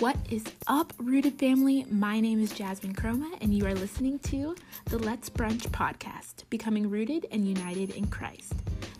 What 0.00 0.16
is 0.30 0.44
up, 0.66 0.94
Rooted 0.96 1.38
family? 1.38 1.84
My 1.90 2.20
name 2.20 2.40
is 2.40 2.52
Jasmine 2.52 2.94
Chroma, 2.94 3.36
and 3.42 3.52
you 3.52 3.66
are 3.66 3.74
listening 3.74 4.18
to 4.20 4.56
the 4.86 4.96
Let's 4.96 5.28
Brunch 5.28 5.68
podcast, 5.72 6.44
Becoming 6.48 6.88
Rooted 6.88 7.26
and 7.30 7.46
United 7.46 7.90
in 7.90 8.06
Christ. 8.06 8.54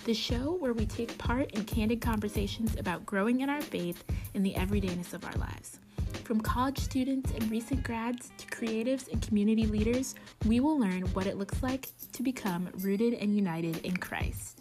The 0.05 0.13
show 0.13 0.59
where 0.59 0.75
we 0.75 0.85
take 0.85 1.17
part 1.17 1.53
in 1.53 1.65
candid 1.65 2.03
conversations 2.03 2.77
about 2.77 3.07
growing 3.07 3.41
in 3.41 3.49
our 3.49 3.63
faith 3.63 4.05
in 4.35 4.43
the 4.43 4.53
everydayness 4.53 5.15
of 5.15 5.25
our 5.25 5.33
lives. 5.37 5.81
From 6.25 6.43
college 6.43 6.79
students 6.79 7.31
and 7.31 7.51
recent 7.51 7.83
grads 7.83 8.31
to 8.37 8.47
creatives 8.49 9.11
and 9.11 9.23
community 9.23 9.65
leaders, 9.65 10.15
we 10.45 10.61
will 10.61 10.79
learn 10.79 11.05
what 11.15 11.27
it 11.27 11.39
looks 11.39 11.63
like 11.63 11.89
to 12.13 12.23
become 12.23 12.69
rooted 12.75 13.15
and 13.15 13.35
united 13.35 13.79
in 13.87 13.97
Christ. 13.97 14.60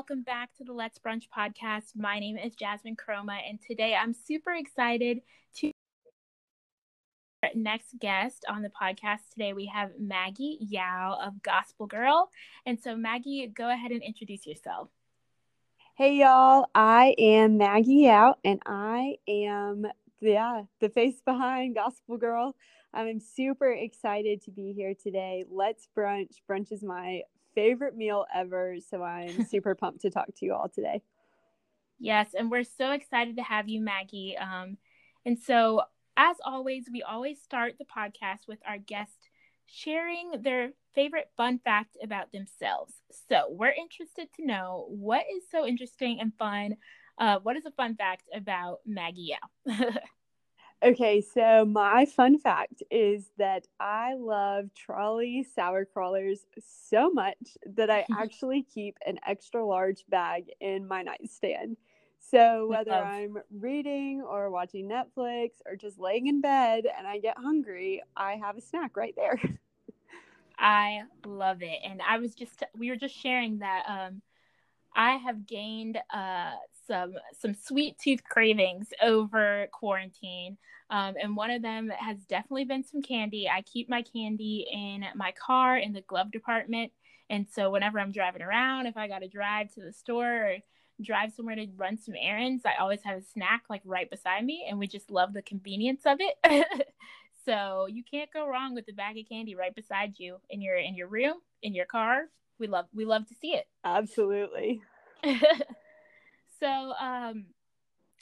Welcome 0.00 0.22
back 0.22 0.48
to 0.56 0.64
the 0.64 0.72
Let's 0.72 0.98
Brunch 0.98 1.24
podcast. 1.28 1.94
My 1.94 2.18
name 2.18 2.38
is 2.38 2.54
Jasmine 2.54 2.96
Chroma, 2.96 3.38
and 3.46 3.60
today 3.60 3.94
I'm 3.94 4.14
super 4.14 4.54
excited 4.54 5.20
to 5.56 5.70
our 7.42 7.50
next 7.54 7.98
guest 7.98 8.46
on 8.48 8.62
the 8.62 8.70
podcast. 8.70 9.18
Today 9.34 9.52
we 9.52 9.66
have 9.66 9.90
maggie 9.98 10.56
yao 10.58 11.18
of 11.22 11.42
gospel 11.42 11.86
girl. 11.86 12.30
And 12.64 12.80
so 12.80 12.96
maggie 12.96 13.46
go 13.54 13.70
ahead 13.70 13.90
and 13.90 14.02
introduce 14.02 14.46
yourself. 14.46 14.88
Hey 15.98 16.14
y'all. 16.14 16.64
I 16.74 17.14
am 17.18 17.58
maggie 17.58 18.04
yao 18.04 18.36
and 18.42 18.62
i 18.64 19.16
am 19.28 19.84
yeah 20.22 20.62
the 20.80 20.88
face 20.88 21.20
behind 21.26 21.74
gospel 21.74 22.16
girl. 22.16 22.56
I'm 22.94 23.20
super 23.20 23.70
excited 23.70 24.40
to 24.44 24.50
be 24.50 24.72
here 24.72 24.94
today. 24.94 25.44
Let's 25.50 25.88
brunch. 25.94 26.36
Brunch 26.48 26.72
is 26.72 26.82
my 26.82 27.20
favorite 27.60 27.96
meal 27.96 28.26
ever. 28.34 28.76
So 28.88 29.02
I'm 29.02 29.44
super 29.48 29.74
pumped 29.74 30.00
to 30.02 30.10
talk 30.10 30.26
to 30.36 30.46
you 30.46 30.54
all 30.54 30.68
today. 30.68 31.02
Yes, 31.98 32.28
and 32.36 32.50
we're 32.50 32.64
so 32.64 32.92
excited 32.92 33.36
to 33.36 33.42
have 33.42 33.68
you, 33.68 33.80
Maggie. 33.80 34.36
Um, 34.38 34.78
and 35.26 35.38
so, 35.38 35.82
as 36.16 36.36
always, 36.44 36.84
we 36.90 37.02
always 37.02 37.40
start 37.42 37.74
the 37.78 37.84
podcast 37.84 38.48
with 38.48 38.58
our 38.66 38.78
guest 38.78 39.28
sharing 39.66 40.32
their 40.40 40.70
favorite 40.94 41.30
fun 41.36 41.60
fact 41.62 41.98
about 42.02 42.32
themselves. 42.32 42.94
So, 43.28 43.48
we're 43.50 43.72
interested 43.72 44.28
to 44.36 44.46
know 44.46 44.86
what 44.88 45.24
is 45.36 45.42
so 45.50 45.66
interesting 45.66 46.20
and 46.20 46.32
fun. 46.38 46.76
Uh, 47.18 47.38
what 47.42 47.56
is 47.56 47.66
a 47.66 47.70
fun 47.72 47.96
fact 47.96 48.22
about 48.34 48.78
Maggie 48.86 49.34
Yao? 49.66 49.76
Okay, 50.82 51.20
so 51.20 51.66
my 51.66 52.06
fun 52.06 52.38
fact 52.38 52.82
is 52.90 53.30
that 53.36 53.66
I 53.78 54.14
love 54.14 54.70
Trolli 54.74 55.44
sour 55.54 55.84
crawlers 55.84 56.46
so 56.58 57.10
much 57.10 57.58
that 57.66 57.90
I 57.90 58.06
actually 58.18 58.62
keep 58.62 58.96
an 59.04 59.18
extra 59.26 59.64
large 59.64 60.04
bag 60.08 60.44
in 60.60 60.88
my 60.88 61.02
nightstand. 61.02 61.76
So 62.18 62.68
whether 62.68 62.92
love. 62.92 63.06
I'm 63.06 63.36
reading 63.50 64.22
or 64.22 64.50
watching 64.50 64.88
Netflix 64.88 65.50
or 65.66 65.76
just 65.76 65.98
laying 65.98 66.28
in 66.28 66.40
bed 66.40 66.84
and 66.96 67.06
I 67.06 67.18
get 67.18 67.36
hungry, 67.36 68.02
I 68.16 68.36
have 68.36 68.56
a 68.56 68.62
snack 68.62 68.96
right 68.96 69.14
there. 69.16 69.38
I 70.58 71.02
love 71.26 71.62
it. 71.62 71.78
And 71.84 72.00
I 72.06 72.18
was 72.18 72.34
just 72.34 72.62
we 72.76 72.90
were 72.90 72.96
just 72.96 73.16
sharing 73.16 73.58
that 73.58 73.84
um 73.88 74.22
I 74.94 75.16
have 75.16 75.46
gained 75.46 75.98
uh 76.12 76.52
some 76.90 77.14
some 77.38 77.54
sweet 77.54 77.96
tooth 77.98 78.22
cravings 78.24 78.88
over 79.00 79.68
quarantine. 79.72 80.56
Um, 80.90 81.14
and 81.22 81.36
one 81.36 81.50
of 81.50 81.62
them 81.62 81.90
has 81.96 82.18
definitely 82.24 82.64
been 82.64 82.82
some 82.82 83.00
candy. 83.00 83.48
I 83.48 83.62
keep 83.62 83.88
my 83.88 84.02
candy 84.02 84.66
in 84.72 85.04
my 85.14 85.32
car 85.32 85.78
in 85.78 85.92
the 85.92 86.00
glove 86.00 86.32
department. 86.32 86.90
And 87.28 87.46
so 87.48 87.70
whenever 87.70 88.00
I'm 88.00 88.10
driving 88.10 88.42
around, 88.42 88.86
if 88.86 88.96
I 88.96 89.06
got 89.06 89.20
to 89.20 89.28
drive 89.28 89.72
to 89.74 89.82
the 89.82 89.92
store 89.92 90.46
or 90.46 90.56
drive 91.00 91.32
somewhere 91.32 91.54
to 91.54 91.68
run 91.76 91.96
some 91.96 92.16
errands, 92.20 92.64
I 92.66 92.80
always 92.80 93.02
have 93.04 93.18
a 93.18 93.22
snack 93.22 93.62
like 93.70 93.82
right 93.84 94.10
beside 94.10 94.44
me. 94.44 94.66
And 94.68 94.80
we 94.80 94.88
just 94.88 95.12
love 95.12 95.32
the 95.32 95.42
convenience 95.42 96.02
of 96.06 96.18
it. 96.18 96.66
so 97.44 97.86
you 97.88 98.02
can't 98.02 98.32
go 98.32 98.48
wrong 98.48 98.74
with 98.74 98.88
a 98.88 98.92
bag 98.92 99.16
of 99.16 99.28
candy 99.28 99.54
right 99.54 99.74
beside 99.74 100.14
you 100.18 100.38
in 100.50 100.60
your 100.60 100.76
in 100.76 100.96
your 100.96 101.06
room, 101.06 101.36
in 101.62 101.72
your 101.72 101.86
car. 101.86 102.24
We 102.58 102.66
love 102.66 102.86
we 102.92 103.04
love 103.04 103.28
to 103.28 103.34
see 103.40 103.52
it. 103.52 103.68
Absolutely. 103.84 104.82
so 106.60 106.92
um 107.00 107.46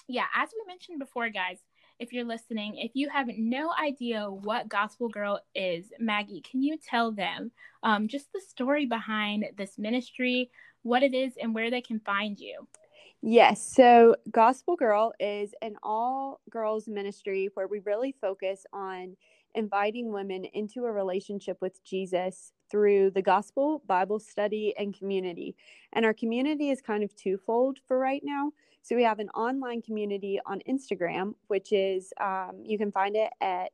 yeah, 0.08 0.24
as 0.34 0.48
we 0.52 0.66
mentioned 0.66 0.98
before, 0.98 1.28
guys, 1.28 1.58
if 1.98 2.12
you're 2.12 2.24
listening, 2.24 2.76
if 2.76 2.92
you 2.94 3.10
have 3.10 3.26
no 3.36 3.70
idea 3.78 4.30
what 4.30 4.68
Gospel 4.68 5.08
Girl 5.08 5.40
is, 5.54 5.92
Maggie, 5.98 6.40
can 6.40 6.62
you 6.62 6.78
tell 6.78 7.12
them 7.12 7.50
um, 7.82 8.08
just 8.08 8.32
the 8.32 8.40
story 8.40 8.86
behind 8.86 9.44
this 9.56 9.78
ministry, 9.78 10.50
what 10.82 11.02
it 11.02 11.12
is, 11.12 11.34
and 11.40 11.54
where 11.54 11.70
they 11.70 11.82
can 11.82 12.00
find 12.00 12.38
you? 12.38 12.66
Yes. 13.20 13.74
So, 13.74 14.14
Gospel 14.30 14.76
Girl 14.76 15.12
is 15.18 15.52
an 15.60 15.76
all 15.82 16.40
girls 16.48 16.88
ministry 16.88 17.50
where 17.54 17.66
we 17.66 17.80
really 17.80 18.14
focus 18.20 18.64
on 18.72 19.16
inviting 19.54 20.12
women 20.12 20.44
into 20.44 20.84
a 20.84 20.92
relationship 20.92 21.58
with 21.60 21.84
Jesus 21.84 22.52
through 22.70 23.10
the 23.10 23.22
gospel, 23.22 23.82
Bible 23.86 24.18
study, 24.18 24.74
and 24.78 24.96
community. 24.96 25.56
And 25.92 26.04
our 26.04 26.14
community 26.14 26.70
is 26.70 26.80
kind 26.80 27.02
of 27.02 27.14
twofold 27.16 27.78
for 27.86 27.98
right 27.98 28.22
now. 28.24 28.52
So 28.82 28.96
we 28.96 29.02
have 29.02 29.18
an 29.18 29.28
online 29.30 29.82
community 29.82 30.40
on 30.46 30.60
Instagram, 30.68 31.34
which 31.48 31.72
is 31.72 32.12
um, 32.20 32.62
you 32.62 32.78
can 32.78 32.92
find 32.92 33.16
it 33.16 33.30
at 33.40 33.72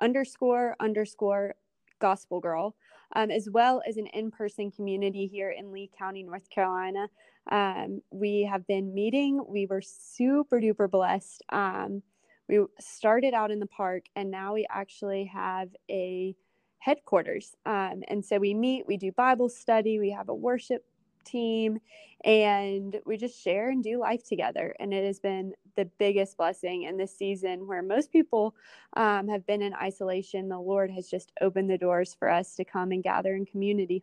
underscore 0.00 0.76
underscore 0.80 1.54
gospel 1.98 2.40
girl, 2.40 2.74
um, 3.14 3.30
as 3.30 3.48
well 3.50 3.82
as 3.86 3.96
an 3.96 4.06
in 4.08 4.30
person 4.30 4.70
community 4.70 5.26
here 5.26 5.50
in 5.50 5.72
Lee 5.72 5.90
County, 5.96 6.22
North 6.22 6.48
Carolina. 6.50 7.08
Um, 7.50 8.00
we 8.10 8.48
have 8.50 8.66
been 8.66 8.94
meeting. 8.94 9.42
We 9.46 9.66
were 9.66 9.82
super 9.82 10.60
duper 10.60 10.90
blessed. 10.90 11.42
Um, 11.50 12.02
we 12.48 12.60
started 12.80 13.32
out 13.32 13.50
in 13.50 13.60
the 13.60 13.66
park, 13.66 14.04
and 14.16 14.30
now 14.30 14.54
we 14.54 14.66
actually 14.68 15.24
have 15.26 15.68
a 15.88 16.34
headquarters. 16.80 17.54
Um, 17.64 18.02
and 18.08 18.24
so 18.24 18.38
we 18.38 18.52
meet, 18.54 18.86
we 18.86 18.96
do 18.96 19.12
Bible 19.12 19.48
study, 19.48 19.98
we 19.98 20.10
have 20.10 20.28
a 20.28 20.34
worship 20.34 20.84
team 21.24 21.78
and 22.24 22.98
we 23.06 23.16
just 23.16 23.42
share 23.42 23.70
and 23.70 23.84
do 23.84 23.98
life 23.98 24.26
together. 24.26 24.74
And 24.80 24.92
it 24.92 25.04
has 25.06 25.20
been 25.20 25.52
the 25.76 25.84
biggest 25.98 26.36
blessing 26.36 26.82
in 26.82 26.96
this 26.96 27.16
season 27.16 27.66
where 27.66 27.82
most 27.82 28.10
people 28.10 28.54
um, 28.96 29.28
have 29.28 29.46
been 29.46 29.62
in 29.62 29.74
isolation. 29.74 30.48
The 30.48 30.58
lord 30.58 30.90
has 30.90 31.08
just 31.08 31.32
opened 31.40 31.70
the 31.70 31.78
doors 31.78 32.16
for 32.18 32.28
us 32.28 32.56
to 32.56 32.64
come 32.64 32.90
and 32.90 33.02
gather 33.02 33.34
in 33.34 33.46
community. 33.46 34.02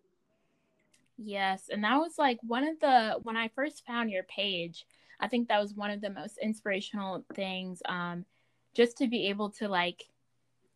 Yes 1.18 1.70
and 1.72 1.84
that 1.84 1.98
was 1.98 2.18
like 2.18 2.38
one 2.44 2.64
of 2.64 2.80
the 2.80 3.20
when 3.24 3.36
i 3.36 3.48
first 3.48 3.84
found 3.88 4.12
your 4.12 4.22
page 4.24 4.86
i 5.20 5.28
think 5.28 5.48
that 5.48 5.60
was 5.60 5.74
one 5.74 5.90
of 5.90 6.00
the 6.00 6.12
most 6.12 6.38
inspirational 6.38 7.26
things 7.34 7.82
um, 7.90 8.24
just 8.76 8.98
to 9.00 9.08
be 9.08 9.30
able 9.30 9.50
to 9.50 9.68
like 9.68 10.06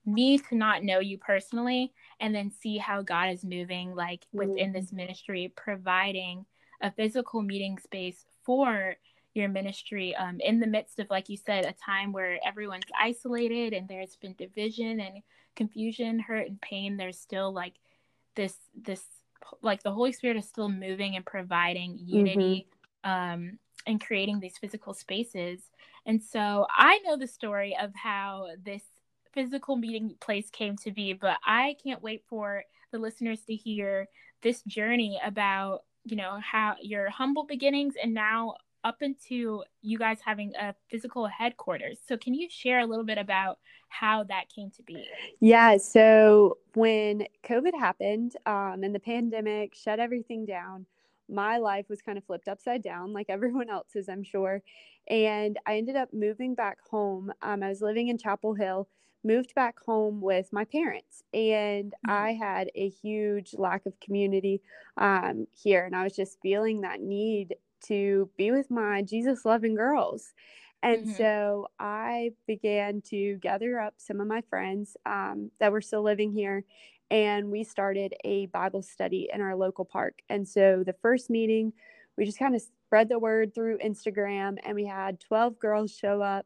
me 0.05 0.37
to 0.37 0.55
not 0.55 0.83
know 0.83 0.99
you 0.99 1.17
personally 1.17 1.93
and 2.19 2.33
then 2.33 2.51
see 2.51 2.77
how 2.77 3.01
God 3.01 3.29
is 3.29 3.43
moving 3.43 3.93
like 3.93 4.25
within 4.33 4.55
mm-hmm. 4.55 4.73
this 4.73 4.91
ministry 4.91 5.53
providing 5.55 6.45
a 6.81 6.91
physical 6.91 7.41
meeting 7.41 7.77
space 7.77 8.25
for 8.43 8.95
your 9.33 9.47
ministry 9.47 10.15
um, 10.15 10.39
in 10.39 10.59
the 10.59 10.67
midst 10.67 10.99
of 10.99 11.09
like 11.09 11.29
you 11.29 11.37
said 11.37 11.65
a 11.65 11.73
time 11.73 12.11
where 12.11 12.37
everyone's 12.45 12.83
isolated 12.99 13.73
and 13.73 13.87
there's 13.87 14.17
been 14.17 14.33
division 14.37 14.99
and 14.99 15.21
confusion 15.55 16.19
hurt 16.19 16.47
and 16.47 16.59
pain 16.61 16.97
there's 16.97 17.19
still 17.19 17.53
like 17.53 17.75
this 18.35 18.55
this 18.75 19.03
like 19.61 19.83
the 19.83 19.91
holy 19.91 20.11
spirit 20.11 20.37
is 20.37 20.47
still 20.47 20.69
moving 20.69 21.15
and 21.15 21.25
providing 21.25 21.97
unity 22.01 22.67
mm-hmm. 23.05 23.33
um, 23.33 23.59
and 23.87 24.03
creating 24.03 24.39
these 24.39 24.57
physical 24.57 24.93
spaces 24.93 25.61
and 26.05 26.21
so 26.21 26.65
i 26.75 26.99
know 27.05 27.15
the 27.15 27.27
story 27.27 27.75
of 27.81 27.93
how 27.95 28.47
this 28.65 28.83
physical 29.33 29.75
meeting 29.75 30.15
place 30.19 30.49
came 30.49 30.75
to 30.77 30.91
be, 30.91 31.13
but 31.13 31.37
I 31.45 31.75
can't 31.83 32.01
wait 32.01 32.23
for 32.27 32.63
the 32.91 32.99
listeners 32.99 33.41
to 33.47 33.55
hear 33.55 34.07
this 34.41 34.61
journey 34.63 35.19
about, 35.23 35.83
you 36.03 36.15
know, 36.15 36.39
how 36.41 36.75
your 36.81 37.09
humble 37.09 37.45
beginnings 37.45 37.95
and 38.01 38.13
now 38.13 38.55
up 38.83 39.01
into 39.01 39.63
you 39.81 39.97
guys 39.97 40.17
having 40.25 40.53
a 40.59 40.73
physical 40.89 41.27
headquarters. 41.27 41.99
So, 42.07 42.17
can 42.17 42.33
you 42.33 42.49
share 42.49 42.79
a 42.79 42.85
little 42.85 43.05
bit 43.05 43.17
about 43.17 43.59
how 43.89 44.23
that 44.25 44.49
came 44.49 44.71
to 44.71 44.83
be? 44.83 45.05
Yeah. 45.39 45.77
So, 45.77 46.57
when 46.73 47.27
COVID 47.43 47.77
happened 47.77 48.35
um, 48.45 48.83
and 48.83 48.93
the 48.93 48.99
pandemic 48.99 49.75
shut 49.75 49.99
everything 49.99 50.45
down, 50.45 50.85
my 51.29 51.57
life 51.57 51.85
was 51.89 52.01
kind 52.01 52.17
of 52.17 52.25
flipped 52.25 52.47
upside 52.47 52.81
down, 52.81 53.13
like 53.13 53.27
everyone 53.29 53.69
else's, 53.71 54.09
I'm 54.09 54.23
sure. 54.23 54.61
And 55.07 55.57
I 55.65 55.77
ended 55.77 55.95
up 55.95 56.13
moving 56.13 56.55
back 56.55 56.77
home. 56.89 57.31
Um, 57.41 57.63
I 57.63 57.69
was 57.69 57.81
living 57.81 58.09
in 58.09 58.17
Chapel 58.17 58.53
Hill 58.53 58.87
moved 59.23 59.53
back 59.55 59.79
home 59.79 60.21
with 60.21 60.51
my 60.51 60.65
parents 60.65 61.23
and 61.33 61.91
mm-hmm. 61.91 62.11
i 62.11 62.33
had 62.33 62.69
a 62.75 62.89
huge 62.89 63.53
lack 63.57 63.85
of 63.85 63.99
community 63.99 64.61
um, 64.97 65.47
here 65.51 65.85
and 65.85 65.95
i 65.95 66.03
was 66.03 66.15
just 66.15 66.39
feeling 66.41 66.81
that 66.81 67.01
need 67.01 67.55
to 67.81 68.29
be 68.37 68.51
with 68.51 68.69
my 68.71 69.01
jesus 69.01 69.45
loving 69.45 69.75
girls 69.75 70.33
and 70.83 71.05
mm-hmm. 71.05 71.13
so 71.13 71.67
i 71.79 72.31
began 72.47 73.01
to 73.01 73.37
gather 73.41 73.79
up 73.79 73.93
some 73.97 74.19
of 74.19 74.27
my 74.27 74.41
friends 74.49 74.97
um, 75.05 75.51
that 75.59 75.71
were 75.71 75.81
still 75.81 76.03
living 76.03 76.31
here 76.31 76.63
and 77.11 77.51
we 77.51 77.65
started 77.65 78.15
a 78.23 78.45
Bible 78.47 78.81
study 78.81 79.29
in 79.31 79.41
our 79.41 79.53
local 79.53 79.83
park. 79.83 80.21
And 80.29 80.47
so 80.47 80.81
the 80.85 80.95
first 81.01 81.29
meeting, 81.29 81.73
we 82.17 82.23
just 82.23 82.39
kind 82.39 82.55
of 82.55 82.61
spread 82.61 83.09
the 83.09 83.19
word 83.19 83.53
through 83.53 83.79
Instagram, 83.79 84.57
and 84.63 84.75
we 84.75 84.85
had 84.85 85.19
12 85.19 85.59
girls 85.59 85.91
show 85.91 86.21
up. 86.21 86.45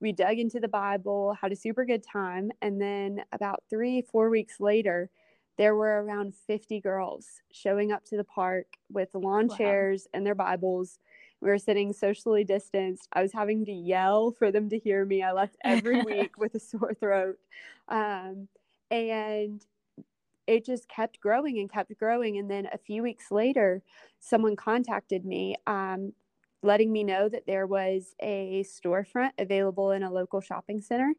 We 0.00 0.12
dug 0.12 0.38
into 0.38 0.60
the 0.60 0.68
Bible, 0.68 1.36
had 1.40 1.52
a 1.52 1.56
super 1.56 1.84
good 1.84 2.02
time. 2.02 2.50
And 2.60 2.80
then 2.80 3.24
about 3.32 3.62
three, 3.70 4.02
four 4.02 4.30
weeks 4.30 4.60
later, 4.60 5.10
there 5.56 5.74
were 5.74 6.02
around 6.02 6.34
50 6.34 6.80
girls 6.80 7.26
showing 7.50 7.92
up 7.92 8.04
to 8.06 8.16
the 8.16 8.24
park 8.24 8.66
with 8.90 9.14
lawn 9.14 9.48
wow. 9.48 9.56
chairs 9.56 10.06
and 10.12 10.26
their 10.26 10.34
Bibles. 10.34 10.98
We 11.40 11.48
were 11.48 11.58
sitting 11.58 11.92
socially 11.92 12.44
distanced. 12.44 13.08
I 13.12 13.22
was 13.22 13.32
having 13.32 13.64
to 13.66 13.72
yell 13.72 14.32
for 14.32 14.50
them 14.52 14.68
to 14.70 14.78
hear 14.78 15.04
me. 15.04 15.22
I 15.22 15.32
left 15.32 15.56
every 15.64 16.02
week 16.02 16.32
with 16.38 16.54
a 16.54 16.60
sore 16.60 16.94
throat. 16.94 17.38
Um, 17.88 18.48
and 18.90 19.64
it 20.46 20.64
just 20.64 20.88
kept 20.88 21.20
growing 21.20 21.58
and 21.58 21.70
kept 21.70 21.96
growing. 21.98 22.38
And 22.38 22.50
then 22.50 22.68
a 22.72 22.78
few 22.78 23.02
weeks 23.02 23.30
later, 23.30 23.82
someone 24.20 24.56
contacted 24.56 25.24
me, 25.24 25.56
um, 25.66 26.12
letting 26.62 26.92
me 26.92 27.04
know 27.04 27.28
that 27.28 27.46
there 27.46 27.66
was 27.66 28.14
a 28.20 28.64
storefront 28.64 29.32
available 29.38 29.92
in 29.92 30.02
a 30.02 30.12
local 30.12 30.40
shopping 30.40 30.80
center. 30.80 31.12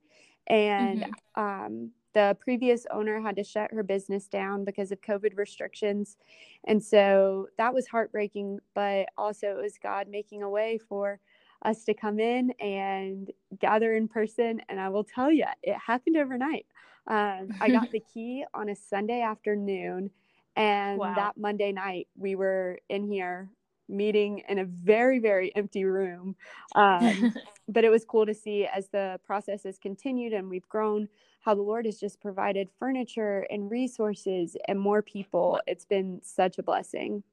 And 0.48 1.02
mm-hmm. 1.02 1.42
um, 1.42 1.92
the 2.14 2.36
previous 2.40 2.86
owner 2.92 3.22
had 3.22 3.36
to 3.36 3.44
shut 3.44 3.72
her 3.72 3.84
business 3.84 4.28
down 4.28 4.66
because 4.66 4.92
of 4.92 5.02
COVID 5.02 5.38
restrictions. 5.38 6.18
And 6.66 6.84
so 6.84 7.48
that 7.58 7.74
was 7.74 7.88
heartbreaking, 7.88 8.60
but 8.74 9.08
also 9.18 9.48
it 9.48 9.62
was 9.62 9.78
God 9.82 10.08
making 10.08 10.42
a 10.42 10.50
way 10.50 10.80
for 10.90 11.20
us 11.64 11.84
to 11.86 11.94
come 11.94 12.20
in 12.20 12.52
and 12.60 13.32
gather 13.60 13.96
in 13.96 14.08
person. 14.08 14.62
And 14.70 14.80
I 14.80 14.90
will 14.90 15.04
tell 15.04 15.32
you, 15.32 15.46
it 15.64 15.76
happened 15.76 16.18
overnight. 16.18 16.66
Um, 17.08 17.50
I 17.62 17.70
got 17.70 17.92
the 17.92 18.00
key 18.14 18.46
on 18.54 18.70
a 18.70 18.76
Sunday 18.76 19.22
afternoon. 19.22 20.10
And 20.56 20.98
wow. 20.98 21.14
that 21.14 21.38
Monday 21.38 21.72
night, 21.72 22.08
we 22.18 22.36
were 22.36 22.80
in 22.90 23.08
here 23.08 23.50
meeting 23.90 24.44
in 24.50 24.60
a 24.60 24.66
very, 24.66 25.20
very 25.20 25.56
empty 25.56 25.86
room. 25.86 26.36
Um, 26.76 27.34
but 27.68 27.84
it 27.84 27.90
was 27.90 28.06
cool 28.06 28.26
to 28.26 28.34
see 28.34 28.66
as 28.66 28.90
the 28.90 29.20
process 29.26 29.64
has 29.64 29.78
continued 29.78 30.34
and 30.34 30.50
we've 30.50 30.68
grown 30.68 31.08
how 31.42 31.56
the 31.56 31.62
Lord 31.62 31.86
has 31.86 32.00
just 32.00 32.20
provided 32.22 32.70
furniture 32.78 33.48
and 33.50 33.72
resources 33.72 34.58
and 34.68 34.80
more 34.80 35.02
people. 35.02 35.62
It's 35.68 35.86
been 35.86 36.20
such 36.24 36.58
a 36.58 36.64
blessing. 36.64 37.24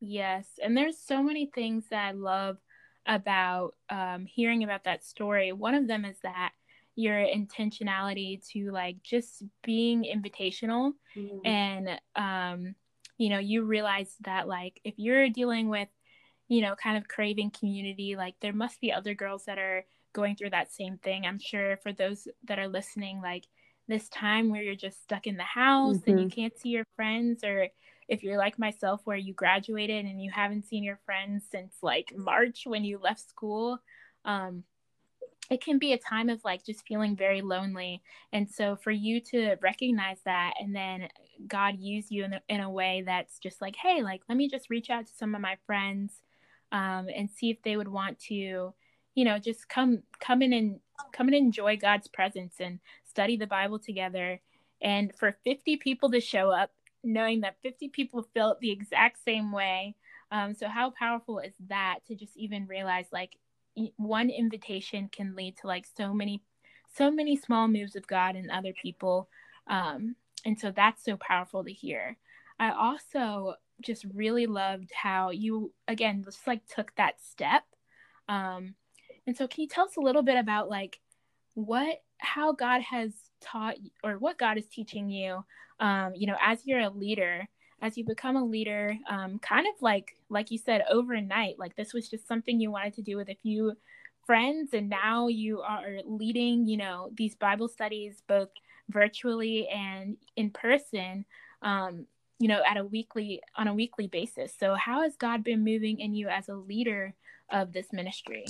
Yes. 0.00 0.46
And 0.62 0.76
there's 0.76 0.98
so 0.98 1.22
many 1.22 1.50
things 1.54 1.84
that 1.90 2.08
I 2.08 2.12
love 2.12 2.56
about 3.06 3.74
um, 3.90 4.24
hearing 4.26 4.64
about 4.64 4.84
that 4.84 5.04
story. 5.04 5.52
One 5.52 5.74
of 5.74 5.86
them 5.86 6.04
is 6.04 6.16
that 6.22 6.52
your 6.96 7.16
intentionality 7.16 8.46
to 8.52 8.70
like 8.70 9.02
just 9.02 9.42
being 9.62 10.04
invitational 10.04 10.92
mm-hmm. 11.16 11.46
and 11.46 12.00
um 12.16 12.74
you 13.20 13.28
know 13.28 13.38
you 13.38 13.62
realize 13.62 14.16
that 14.22 14.48
like 14.48 14.80
if 14.82 14.94
you're 14.96 15.28
dealing 15.28 15.68
with 15.68 15.88
you 16.48 16.60
know 16.62 16.74
kind 16.74 16.96
of 16.96 17.06
craving 17.06 17.50
community 17.50 18.16
like 18.16 18.34
there 18.40 18.52
must 18.52 18.80
be 18.80 18.92
other 18.92 19.14
girls 19.14 19.44
that 19.44 19.58
are 19.58 19.84
going 20.12 20.36
through 20.36 20.50
that 20.50 20.72
same 20.72 20.98
thing. 20.98 21.24
I'm 21.24 21.38
sure 21.38 21.76
for 21.78 21.92
those 21.92 22.28
that 22.44 22.58
are 22.58 22.68
listening, 22.68 23.20
like 23.20 23.44
this 23.88 24.08
time 24.08 24.50
where 24.50 24.62
you're 24.62 24.74
just 24.74 25.02
stuck 25.02 25.26
in 25.26 25.36
the 25.36 25.42
house 25.42 25.96
mm-hmm. 25.98 26.10
and 26.10 26.20
you 26.20 26.26
mm-hmm. 26.26 26.40
can't 26.40 26.58
see 26.58 26.70
your 26.70 26.86
friends, 26.96 27.44
or 27.44 27.68
if 28.08 28.22
you're 28.22 28.38
like 28.38 28.58
myself 28.58 29.00
where 29.04 29.16
you 29.16 29.32
graduated 29.34 30.04
and 30.04 30.22
you 30.22 30.30
haven't 30.30 30.66
seen 30.66 30.82
your 30.82 30.98
friends 31.06 31.44
since 31.50 31.74
like 31.82 32.12
March 32.16 32.62
when 32.66 32.84
you 32.84 32.98
left 32.98 33.28
school, 33.28 33.78
um, 34.24 34.64
it 35.50 35.62
can 35.62 35.78
be 35.78 35.92
a 35.92 35.98
time 35.98 36.28
of 36.28 36.44
like 36.44 36.64
just 36.64 36.86
feeling 36.86 37.16
very 37.16 37.42
lonely. 37.42 38.02
And 38.32 38.48
so 38.48 38.76
for 38.76 38.92
you 38.92 39.20
to 39.32 39.56
recognize 39.60 40.18
that 40.24 40.54
and 40.60 40.74
then 40.74 41.08
God 41.48 41.76
use 41.78 42.10
you 42.10 42.24
in 42.24 42.34
a, 42.34 42.42
in 42.48 42.60
a 42.60 42.70
way 42.70 43.02
that's 43.04 43.38
just 43.38 43.60
like, 43.60 43.76
hey, 43.76 44.02
like 44.02 44.22
let 44.28 44.38
me 44.38 44.48
just 44.48 44.70
reach 44.70 44.90
out 44.90 45.06
to 45.06 45.12
some 45.12 45.34
of 45.34 45.40
my 45.40 45.56
friends 45.66 46.22
um, 46.72 47.08
and 47.14 47.28
see 47.28 47.50
if 47.50 47.60
they 47.62 47.76
would 47.76 47.88
want 47.88 48.18
to 48.28 48.72
you 49.14 49.24
know 49.24 49.38
just 49.38 49.68
come 49.68 50.02
come 50.20 50.42
in 50.42 50.52
and 50.52 50.80
come 51.12 51.26
and 51.28 51.36
enjoy 51.36 51.76
god's 51.76 52.08
presence 52.08 52.54
and 52.60 52.78
study 53.04 53.36
the 53.36 53.46
bible 53.46 53.78
together 53.78 54.40
and 54.82 55.12
for 55.18 55.36
50 55.44 55.76
people 55.76 56.10
to 56.10 56.20
show 56.20 56.50
up 56.50 56.70
knowing 57.02 57.40
that 57.40 57.56
50 57.62 57.88
people 57.88 58.26
felt 58.34 58.60
the 58.60 58.70
exact 58.70 59.22
same 59.24 59.52
way 59.52 59.94
um, 60.32 60.54
so 60.54 60.68
how 60.68 60.90
powerful 60.90 61.40
is 61.40 61.54
that 61.68 61.98
to 62.06 62.14
just 62.14 62.36
even 62.36 62.66
realize 62.66 63.06
like 63.12 63.36
one 63.96 64.30
invitation 64.30 65.08
can 65.10 65.34
lead 65.34 65.56
to 65.58 65.66
like 65.66 65.86
so 65.96 66.12
many 66.12 66.42
so 66.92 67.10
many 67.10 67.36
small 67.36 67.68
moves 67.68 67.94
of 67.94 68.06
god 68.06 68.34
and 68.36 68.50
other 68.50 68.72
people. 68.82 69.28
Um, 69.68 70.16
and 70.44 70.58
so 70.58 70.72
that's 70.72 71.04
so 71.04 71.16
powerful 71.16 71.64
to 71.64 71.72
hear. 71.72 72.16
I 72.58 72.72
also 72.72 73.54
just 73.80 74.04
really 74.12 74.46
loved 74.46 74.90
how 74.94 75.30
you 75.30 75.72
again 75.88 76.22
just 76.24 76.46
like 76.46 76.66
took 76.66 76.94
that 76.96 77.20
step. 77.20 77.62
Um, 78.28 78.74
and 79.26 79.36
so, 79.36 79.46
can 79.46 79.62
you 79.62 79.68
tell 79.68 79.86
us 79.86 79.96
a 79.96 80.00
little 80.00 80.22
bit 80.22 80.36
about 80.36 80.68
like 80.68 80.98
what, 81.54 82.02
how 82.18 82.52
God 82.52 82.82
has 82.82 83.12
taught, 83.40 83.76
or 84.04 84.18
what 84.18 84.38
God 84.38 84.58
is 84.58 84.66
teaching 84.66 85.10
you, 85.10 85.44
um, 85.78 86.12
you 86.14 86.26
know, 86.26 86.36
as 86.40 86.60
you're 86.64 86.80
a 86.80 86.90
leader, 86.90 87.48
as 87.82 87.96
you 87.96 88.04
become 88.04 88.36
a 88.36 88.44
leader, 88.44 88.96
um, 89.08 89.38
kind 89.38 89.66
of 89.66 89.80
like, 89.80 90.16
like 90.28 90.50
you 90.50 90.58
said, 90.58 90.84
overnight, 90.90 91.58
like 91.58 91.76
this 91.76 91.94
was 91.94 92.08
just 92.08 92.26
something 92.28 92.60
you 92.60 92.70
wanted 92.70 92.94
to 92.94 93.02
do 93.02 93.16
with 93.16 93.28
a 93.28 93.38
few 93.42 93.72
friends, 94.26 94.70
and 94.72 94.88
now 94.88 95.28
you 95.28 95.60
are 95.60 95.98
leading, 96.04 96.66
you 96.66 96.76
know, 96.76 97.10
these 97.16 97.34
Bible 97.34 97.68
studies 97.68 98.22
both 98.28 98.48
virtually 98.88 99.68
and 99.68 100.16
in 100.36 100.50
person. 100.50 101.24
Um, 101.62 102.06
you 102.38 102.48
know 102.48 102.62
at 102.66 102.78
a 102.78 102.84
weekly 102.86 103.42
on 103.54 103.68
a 103.68 103.74
weekly 103.74 104.06
basis 104.06 104.54
so 104.58 104.74
how 104.74 105.02
has 105.02 105.14
god 105.16 105.44
been 105.44 105.62
moving 105.62 106.00
in 106.00 106.14
you 106.14 106.26
as 106.26 106.48
a 106.48 106.54
leader 106.54 107.14
of 107.52 107.72
this 107.72 107.92
ministry? 107.92 108.44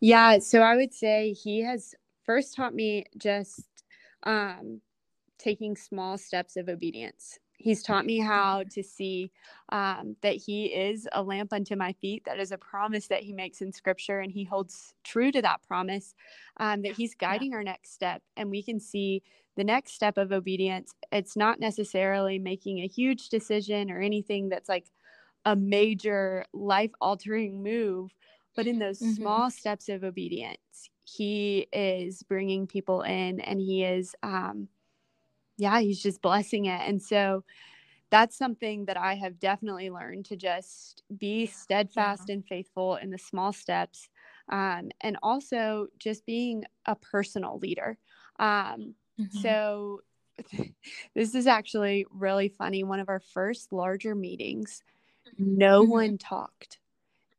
Yeah, 0.00 0.38
so 0.38 0.60
I 0.60 0.76
would 0.76 0.92
say 0.92 1.32
he 1.32 1.60
has 1.62 1.94
first 2.24 2.54
taught 2.56 2.74
me 2.74 3.06
just 3.16 3.66
um, 4.24 4.80
taking 5.38 5.76
small 5.76 6.18
steps 6.18 6.56
of 6.56 6.68
obedience. 6.68 7.38
He's 7.60 7.82
taught 7.82 8.06
me 8.06 8.18
how 8.18 8.64
to 8.70 8.82
see 8.82 9.30
um, 9.68 10.16
that 10.22 10.36
He 10.36 10.66
is 10.66 11.06
a 11.12 11.22
lamp 11.22 11.52
unto 11.52 11.76
my 11.76 11.92
feet. 11.92 12.24
That 12.24 12.40
is 12.40 12.52
a 12.52 12.58
promise 12.58 13.06
that 13.08 13.22
He 13.22 13.34
makes 13.34 13.60
in 13.60 13.70
Scripture, 13.70 14.20
and 14.20 14.32
He 14.32 14.44
holds 14.44 14.94
true 15.04 15.30
to 15.30 15.42
that 15.42 15.62
promise. 15.62 16.14
Um, 16.56 16.80
that 16.82 16.92
He's 16.92 17.14
guiding 17.14 17.50
yeah. 17.50 17.58
our 17.58 17.62
next 17.62 17.92
step, 17.92 18.22
and 18.36 18.50
we 18.50 18.62
can 18.62 18.80
see 18.80 19.22
the 19.56 19.64
next 19.64 19.92
step 19.92 20.16
of 20.16 20.32
obedience. 20.32 20.94
It's 21.12 21.36
not 21.36 21.60
necessarily 21.60 22.38
making 22.38 22.78
a 22.78 22.88
huge 22.88 23.28
decision 23.28 23.90
or 23.90 24.00
anything 24.00 24.48
that's 24.48 24.68
like 24.68 24.86
a 25.44 25.54
major 25.54 26.46
life 26.54 26.92
altering 26.98 27.62
move, 27.62 28.14
but 28.56 28.66
in 28.66 28.78
those 28.78 29.00
mm-hmm. 29.00 29.12
small 29.12 29.50
steps 29.50 29.90
of 29.90 30.02
obedience, 30.02 30.88
he 31.04 31.66
is 31.74 32.22
bringing 32.22 32.66
people 32.66 33.02
in 33.02 33.40
and 33.40 33.60
he 33.60 33.84
is, 33.84 34.14
um, 34.22 34.68
yeah, 35.60 35.80
he's 35.80 36.02
just 36.02 36.22
blessing 36.22 36.64
it. 36.64 36.80
And 36.86 37.00
so 37.00 37.44
that's 38.10 38.36
something 38.36 38.86
that 38.86 38.96
I 38.96 39.14
have 39.14 39.38
definitely 39.38 39.90
learned 39.90 40.24
to 40.26 40.36
just 40.36 41.02
be 41.16 41.46
steadfast 41.46 42.24
yeah. 42.26 42.34
and 42.34 42.46
faithful 42.46 42.96
in 42.96 43.10
the 43.10 43.18
small 43.18 43.52
steps. 43.52 44.08
Um, 44.48 44.90
and 45.00 45.16
also 45.22 45.86
just 45.98 46.26
being 46.26 46.64
a 46.86 46.96
personal 46.96 47.58
leader. 47.58 47.98
Um, 48.40 48.94
mm-hmm. 49.20 49.38
So, 49.38 50.00
this 51.14 51.34
is 51.34 51.46
actually 51.46 52.06
really 52.10 52.48
funny. 52.48 52.82
One 52.82 52.98
of 52.98 53.08
our 53.08 53.20
first 53.20 53.72
larger 53.72 54.14
meetings, 54.14 54.82
no 55.38 55.82
mm-hmm. 55.82 55.90
one 55.92 56.18
talked. 56.18 56.79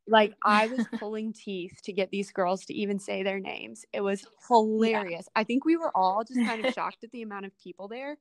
Like 0.06 0.34
I 0.44 0.66
was 0.66 0.86
pulling 0.98 1.32
teeth 1.32 1.80
to 1.84 1.92
get 1.92 2.10
these 2.10 2.30
girls 2.30 2.64
to 2.66 2.74
even 2.74 2.98
say 2.98 3.22
their 3.22 3.40
names. 3.40 3.84
It 3.92 4.00
was 4.00 4.26
hilarious. 4.48 5.26
Yeah. 5.26 5.40
I 5.40 5.44
think 5.44 5.64
we 5.64 5.76
were 5.76 5.96
all 5.96 6.24
just 6.24 6.40
kind 6.44 6.64
of 6.64 6.72
shocked 6.74 7.04
at 7.04 7.10
the 7.12 7.22
amount 7.22 7.46
of 7.46 7.58
people 7.58 7.88
there. 7.88 8.16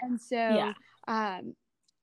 And 0.00 0.20
so 0.20 0.36
yeah. 0.36 0.72
um 1.06 1.54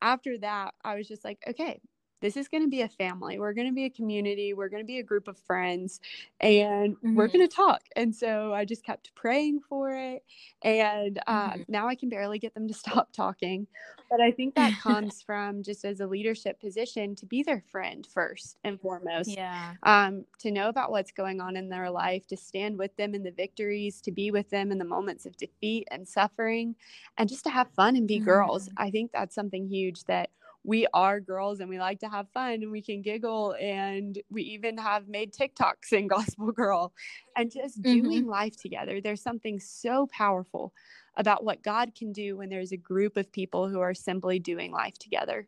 after 0.01 0.37
that, 0.39 0.73
I 0.83 0.95
was 0.95 1.07
just 1.07 1.25
like, 1.25 1.39
okay, 1.47 1.81
this 2.21 2.35
is 2.35 2.47
going 2.47 2.63
to 2.63 2.69
be 2.69 2.81
a 2.81 2.89
family. 2.89 3.39
We're 3.39 3.53
going 3.53 3.67
to 3.67 3.73
be 3.73 3.85
a 3.85 3.89
community. 3.89 4.53
We're 4.53 4.69
going 4.69 4.81
to 4.81 4.87
be 4.87 4.99
a 4.99 5.03
group 5.03 5.27
of 5.27 5.37
friends 5.37 5.99
and 6.39 6.95
mm-hmm. 6.95 7.15
we're 7.15 7.27
going 7.27 7.47
to 7.47 7.53
talk. 7.53 7.83
And 7.95 8.15
so 8.15 8.53
I 8.53 8.65
just 8.65 8.83
kept 8.83 9.13
praying 9.13 9.61
for 9.67 9.91
it. 9.91 10.23
And 10.63 11.19
uh, 11.27 11.51
mm-hmm. 11.51 11.61
now 11.67 11.87
I 11.87 11.95
can 11.95 12.09
barely 12.09 12.39
get 12.39 12.53
them 12.53 12.67
to 12.67 12.73
stop 12.87 13.11
talking. 13.13 13.67
But 14.09 14.21
I 14.21 14.31
think 14.31 14.55
that 14.55 14.79
comes 14.81 15.21
from 15.21 15.61
just 15.63 15.85
as 15.85 15.99
a 15.99 16.07
leadership 16.07 16.59
position 16.59 17.15
to 17.15 17.25
be 17.25 17.43
their 17.43 17.63
friend 17.69 18.05
first 18.05 18.57
and 18.63 18.79
foremost. 18.79 19.29
Yeah. 19.29 19.73
Um, 19.83 20.25
to 20.39 20.51
know 20.51 20.69
about 20.69 20.91
what's 20.91 21.11
going 21.11 21.41
on 21.41 21.55
in 21.55 21.69
their 21.69 21.89
life, 21.89 22.25
to 22.27 22.37
stand 22.37 22.77
with 22.77 22.95
them 22.97 23.13
in 23.13 23.23
the 23.23 23.31
victories, 23.31 24.01
to 24.01 24.11
be 24.11 24.31
with 24.31 24.49
them 24.49 24.71
in 24.71 24.77
the 24.77 24.85
moments 24.85 25.25
of 25.25 25.37
defeat 25.37 25.87
and 25.91 26.07
suffering, 26.07 26.75
and 27.17 27.29
just 27.29 27.43
to 27.43 27.49
have 27.49 27.69
fun 27.71 27.95
and 27.95 28.07
be 28.07 28.17
mm-hmm. 28.17 28.25
girls. 28.25 28.69
I 28.77 28.89
think 28.89 29.11
that's 29.11 29.35
something 29.35 29.67
huge 29.67 30.03
that 30.05 30.29
we 30.67 30.85
are 30.93 31.21
girls 31.21 31.61
and 31.61 31.69
we 31.69 31.79
like 31.79 32.01
to 32.01 32.09
have 32.09 32.27
fun 32.33 32.51
and 32.61 32.69
we 32.69 32.81
can 32.81 33.01
giggle 33.01 33.55
and 33.57 34.19
we 34.29 34.43
even 34.43 34.77
have 34.77 35.07
made 35.07 35.33
TikToks 35.33 35.93
in 35.93 36.07
Gospel 36.15 36.51
Girl 36.51 36.93
and 37.37 37.49
just 37.49 37.81
doing 37.81 38.03
mm-hmm. 38.03 38.29
life 38.29 38.57
together. 38.57 38.99
There's 38.99 39.23
something 39.23 39.61
so 39.61 40.07
powerful 40.11 40.73
about 41.15 41.45
what 41.45 41.63
God 41.63 41.95
can 41.95 42.11
do 42.11 42.35
when 42.35 42.49
there's 42.49 42.73
a 42.73 42.77
group 42.77 43.15
of 43.15 43.31
people 43.31 43.69
who 43.69 43.79
are 43.79 43.93
simply 43.93 44.39
doing 44.39 44.73
life 44.73 44.99
together. 44.99 45.47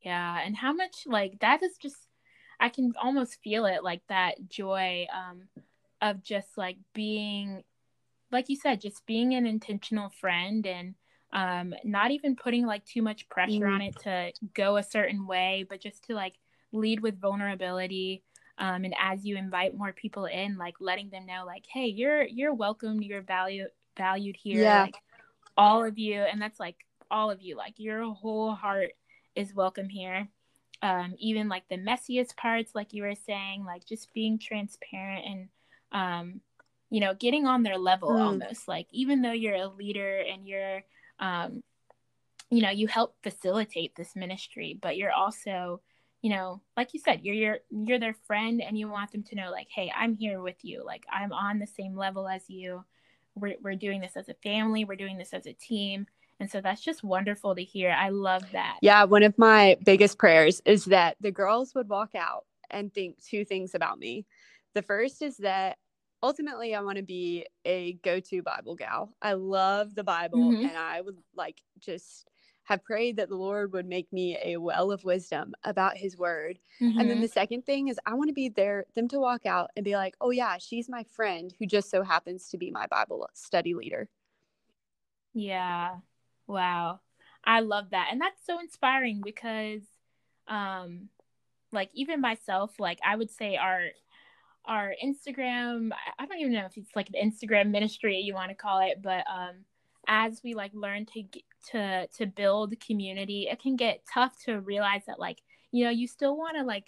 Yeah, 0.00 0.40
and 0.42 0.56
how 0.56 0.72
much 0.72 1.02
like 1.04 1.38
that 1.40 1.62
is 1.62 1.76
just 1.76 1.96
I 2.58 2.70
can 2.70 2.94
almost 3.00 3.38
feel 3.44 3.66
it 3.66 3.84
like 3.84 4.00
that 4.08 4.48
joy 4.48 5.06
um 5.14 5.42
of 6.00 6.22
just 6.22 6.56
like 6.56 6.78
being 6.94 7.64
like 8.32 8.48
you 8.48 8.56
said 8.56 8.80
just 8.80 9.04
being 9.04 9.34
an 9.34 9.46
intentional 9.46 10.08
friend 10.08 10.66
and 10.66 10.94
um 11.32 11.74
not 11.84 12.10
even 12.10 12.36
putting 12.36 12.66
like 12.66 12.84
too 12.84 13.02
much 13.02 13.28
pressure 13.28 13.66
mm. 13.66 13.74
on 13.74 13.82
it 13.82 13.94
to 13.98 14.32
go 14.54 14.76
a 14.76 14.82
certain 14.82 15.26
way 15.26 15.66
but 15.68 15.80
just 15.80 16.04
to 16.04 16.14
like 16.14 16.34
lead 16.72 17.00
with 17.00 17.20
vulnerability 17.20 18.22
um 18.58 18.84
and 18.84 18.94
as 19.00 19.24
you 19.24 19.36
invite 19.36 19.76
more 19.76 19.92
people 19.92 20.24
in 20.24 20.56
like 20.56 20.74
letting 20.80 21.10
them 21.10 21.26
know 21.26 21.44
like 21.46 21.64
hey 21.70 21.86
you're 21.86 22.22
you're 22.22 22.54
welcome 22.54 23.02
you're 23.02 23.20
value 23.22 23.66
valued 23.96 24.36
here 24.36 24.62
yeah. 24.62 24.82
like 24.82 24.96
all 25.56 25.84
of 25.84 25.98
you 25.98 26.20
and 26.20 26.40
that's 26.40 26.60
like 26.60 26.76
all 27.10 27.30
of 27.30 27.42
you 27.42 27.56
like 27.56 27.74
your 27.76 28.12
whole 28.14 28.52
heart 28.52 28.92
is 29.34 29.54
welcome 29.54 29.88
here 29.88 30.28
um 30.82 31.14
even 31.18 31.48
like 31.48 31.64
the 31.68 31.76
messiest 31.76 32.36
parts 32.36 32.74
like 32.74 32.92
you 32.92 33.02
were 33.02 33.14
saying 33.26 33.64
like 33.64 33.84
just 33.84 34.12
being 34.14 34.38
transparent 34.38 35.24
and 35.26 35.48
um 35.92 36.40
you 36.90 37.00
know 37.00 37.14
getting 37.14 37.46
on 37.46 37.62
their 37.62 37.78
level 37.78 38.10
mm. 38.10 38.20
almost 38.20 38.68
like 38.68 38.86
even 38.92 39.20
though 39.20 39.32
you're 39.32 39.56
a 39.56 39.68
leader 39.68 40.18
and 40.18 40.46
you're 40.46 40.82
um, 41.20 41.62
you 42.50 42.62
know 42.62 42.70
you 42.70 42.86
help 42.86 43.14
facilitate 43.22 43.94
this 43.94 44.16
ministry 44.16 44.78
but 44.80 44.96
you're 44.96 45.12
also 45.12 45.80
you 46.22 46.30
know 46.30 46.60
like 46.76 46.94
you 46.94 47.00
said 47.00 47.20
you're 47.22 47.34
you're 47.34 47.58
you're 47.70 47.98
their 47.98 48.16
friend 48.26 48.62
and 48.62 48.78
you 48.78 48.88
want 48.88 49.12
them 49.12 49.22
to 49.22 49.34
know 49.34 49.50
like 49.50 49.68
hey 49.74 49.92
i'm 49.96 50.14
here 50.14 50.40
with 50.40 50.64
you. 50.64 50.84
Like 50.84 51.04
i'm 51.12 51.32
on 51.32 51.58
the 51.58 51.66
same 51.66 51.96
level 51.96 52.28
as 52.28 52.48
you. 52.48 52.84
We're, 53.34 53.54
we're 53.62 53.76
doing 53.76 54.00
this 54.00 54.16
as 54.16 54.28
a 54.28 54.34
family. 54.34 54.84
We're 54.84 54.96
doing 54.96 55.16
this 55.16 55.32
as 55.32 55.46
a 55.46 55.52
team. 55.52 56.06
And 56.40 56.50
so 56.50 56.60
that's 56.60 56.80
just 56.80 57.04
wonderful 57.04 57.54
to 57.54 57.62
hear. 57.62 57.90
I 57.90 58.08
love 58.08 58.44
that. 58.52 58.78
Yeah 58.82 59.04
one 59.04 59.22
of 59.22 59.36
my 59.38 59.76
biggest 59.84 60.18
prayers 60.18 60.60
is 60.64 60.86
that 60.86 61.16
the 61.20 61.30
girls 61.30 61.74
would 61.74 61.88
walk 61.88 62.14
out 62.14 62.46
and 62.70 62.92
think 62.92 63.22
two 63.22 63.44
things 63.44 63.74
about 63.74 63.98
me. 63.98 64.26
The 64.74 64.82
first 64.82 65.22
is 65.22 65.36
that 65.38 65.78
ultimately 66.22 66.74
I 66.74 66.80
want 66.80 66.96
to 66.96 67.02
be 67.02 67.46
a 67.64 67.94
go-to 68.04 68.42
Bible 68.42 68.74
gal. 68.74 69.14
I 69.22 69.34
love 69.34 69.94
the 69.94 70.04
Bible 70.04 70.38
mm-hmm. 70.38 70.66
and 70.66 70.76
I 70.76 71.00
would 71.00 71.18
like 71.34 71.62
just 71.80 72.28
have 72.64 72.84
prayed 72.84 73.16
that 73.16 73.30
the 73.30 73.36
Lord 73.36 73.72
would 73.72 73.86
make 73.86 74.12
me 74.12 74.36
a 74.44 74.58
well 74.58 74.92
of 74.92 75.02
wisdom 75.02 75.54
about 75.64 75.96
his 75.96 76.18
word. 76.18 76.58
Mm-hmm. 76.80 76.98
And 76.98 77.08
then 77.08 77.16
mm-hmm. 77.16 77.22
the 77.22 77.28
second 77.28 77.64
thing 77.64 77.88
is 77.88 77.98
I 78.04 78.14
want 78.14 78.28
to 78.28 78.34
be 78.34 78.50
there 78.50 78.84
them 78.94 79.08
to 79.08 79.18
walk 79.18 79.46
out 79.46 79.70
and 79.74 79.84
be 79.84 79.96
like, 79.96 80.16
"Oh 80.20 80.30
yeah, 80.30 80.58
she's 80.58 80.88
my 80.88 81.04
friend 81.04 81.54
who 81.58 81.66
just 81.66 81.90
so 81.90 82.02
happens 82.02 82.48
to 82.50 82.58
be 82.58 82.70
my 82.70 82.86
Bible 82.86 83.26
study 83.32 83.74
leader." 83.74 84.08
Yeah. 85.32 85.96
Wow. 86.46 87.00
I 87.44 87.60
love 87.60 87.90
that. 87.90 88.08
And 88.10 88.20
that's 88.20 88.44
so 88.44 88.60
inspiring 88.60 89.22
because 89.24 89.82
um 90.46 91.08
like 91.72 91.90
even 91.94 92.20
myself 92.20 92.78
like 92.78 92.98
I 93.06 93.16
would 93.16 93.30
say 93.30 93.56
our 93.56 93.80
our 94.68 94.94
Instagram. 95.04 95.90
I 96.18 96.26
don't 96.26 96.38
even 96.38 96.52
know 96.52 96.66
if 96.66 96.76
it's 96.76 96.94
like 96.94 97.10
an 97.12 97.30
Instagram 97.30 97.70
ministry 97.70 98.18
you 98.18 98.34
want 98.34 98.50
to 98.50 98.54
call 98.54 98.80
it, 98.80 99.02
but 99.02 99.24
um, 99.28 99.64
as 100.06 100.40
we 100.44 100.54
like 100.54 100.72
learn 100.74 101.06
to 101.06 101.24
to 101.72 102.06
to 102.06 102.26
build 102.26 102.78
community, 102.80 103.48
it 103.50 103.60
can 103.60 103.76
get 103.76 104.04
tough 104.12 104.38
to 104.44 104.60
realize 104.60 105.02
that 105.06 105.18
like 105.18 105.42
you 105.72 105.84
know 105.84 105.90
you 105.90 106.06
still 106.06 106.36
want 106.36 106.56
to 106.56 106.62
like 106.62 106.84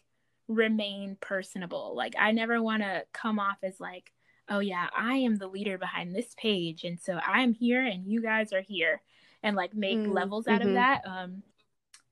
remain 0.47 1.17
personable. 1.21 1.95
Like 1.97 2.15
I 2.19 2.31
never 2.31 2.63
want 2.63 2.83
to 2.83 3.05
come 3.13 3.41
off 3.41 3.59
as 3.65 3.81
like 3.81 4.13
oh 4.51 4.59
yeah 4.59 4.89
i 4.97 5.15
am 5.15 5.37
the 5.37 5.47
leader 5.47 5.79
behind 5.79 6.15
this 6.15 6.35
page 6.37 6.85
and 6.85 6.99
so 7.01 7.19
i'm 7.25 7.55
here 7.55 7.87
and 7.87 8.07
you 8.07 8.21
guys 8.21 8.53
are 8.53 8.61
here 8.61 9.01
and 9.43 9.57
like 9.57 9.75
make 9.75 9.97
mm, 9.97 10.13
levels 10.13 10.47
out 10.47 10.61
mm-hmm. 10.61 10.71
of 10.71 10.75
that 10.75 11.03
um 11.07 11.43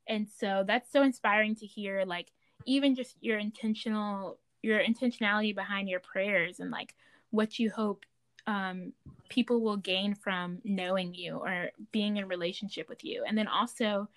and 0.08 0.28
so 0.38 0.64
that's 0.66 0.90
so 0.90 1.02
inspiring 1.02 1.54
to 1.54 1.66
hear 1.66 2.04
like 2.06 2.28
even 2.64 2.94
just 2.94 3.16
your 3.20 3.38
intentional 3.38 4.38
your 4.68 4.80
intentionality 4.80 5.54
behind 5.54 5.88
your 5.88 6.00
prayers 6.00 6.60
and 6.60 6.70
like 6.70 6.94
what 7.30 7.58
you 7.58 7.70
hope 7.70 8.04
um, 8.46 8.92
people 9.28 9.60
will 9.60 9.76
gain 9.76 10.14
from 10.14 10.58
knowing 10.64 11.14
you 11.14 11.36
or 11.36 11.70
being 11.92 12.16
in 12.16 12.28
relationship 12.28 12.88
with 12.88 13.04
you. 13.04 13.24
And 13.26 13.36
then 13.36 13.48
also 13.48 14.08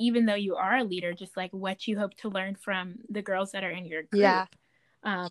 even 0.00 0.26
though 0.26 0.34
you 0.34 0.56
are 0.56 0.78
a 0.78 0.84
leader 0.84 1.12
just 1.12 1.36
like 1.36 1.52
what 1.52 1.86
you 1.86 1.96
hope 1.96 2.14
to 2.14 2.28
learn 2.28 2.56
from 2.56 2.96
the 3.10 3.22
girls 3.22 3.52
that 3.52 3.62
are 3.62 3.70
in 3.70 3.84
your 3.84 4.02
group. 4.02 4.22
Yeah. 4.22 4.46
Um, 5.04 5.28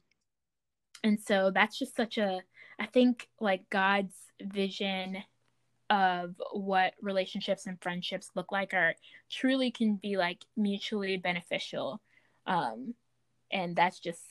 and 1.04 1.20
so 1.20 1.52
that's 1.54 1.78
just 1.78 1.98
such 1.98 2.18
a 2.18 2.40
i 2.80 2.86
think 2.86 3.28
like 3.42 3.70
god's 3.70 4.16
vision 4.42 5.18
of 5.90 6.36
what 6.52 6.94
relationships 7.02 7.68
and 7.68 7.82
friendships 7.82 8.32
look 8.36 8.52
like 8.52 8.74
are 8.74 8.96
truly 9.30 9.70
can 9.70 9.96
be 9.96 10.18
like 10.18 10.44
mutually 10.58 11.18
beneficial. 11.18 12.02
Um, 12.48 12.96
and 13.52 13.76
that's 13.76 14.00
just 14.00 14.22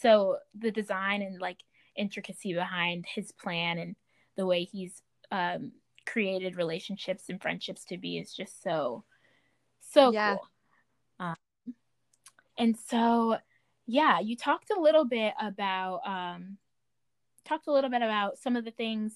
so 0.00 0.38
the 0.58 0.70
design 0.70 1.22
and 1.22 1.40
like 1.40 1.62
intricacy 1.96 2.54
behind 2.54 3.04
his 3.06 3.32
plan 3.32 3.78
and 3.78 3.96
the 4.36 4.46
way 4.46 4.64
he's 4.64 5.02
um, 5.30 5.72
created 6.06 6.56
relationships 6.56 7.24
and 7.28 7.40
friendships 7.40 7.84
to 7.84 7.98
be 7.98 8.18
is 8.18 8.32
just 8.32 8.62
so 8.62 9.04
so 9.80 10.12
yeah. 10.12 10.34
cool 10.34 10.48
um, 11.20 11.74
and 12.56 12.76
so 12.88 13.36
yeah 13.86 14.20
you 14.20 14.36
talked 14.36 14.70
a 14.70 14.80
little 14.80 15.04
bit 15.04 15.34
about 15.40 16.00
um, 16.06 16.56
talked 17.44 17.66
a 17.66 17.72
little 17.72 17.90
bit 17.90 18.02
about 18.02 18.38
some 18.38 18.56
of 18.56 18.64
the 18.64 18.70
things 18.70 19.14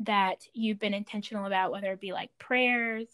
that 0.00 0.42
you've 0.52 0.80
been 0.80 0.94
intentional 0.94 1.46
about 1.46 1.70
whether 1.70 1.92
it 1.92 2.00
be 2.00 2.12
like 2.12 2.30
prayers 2.38 3.06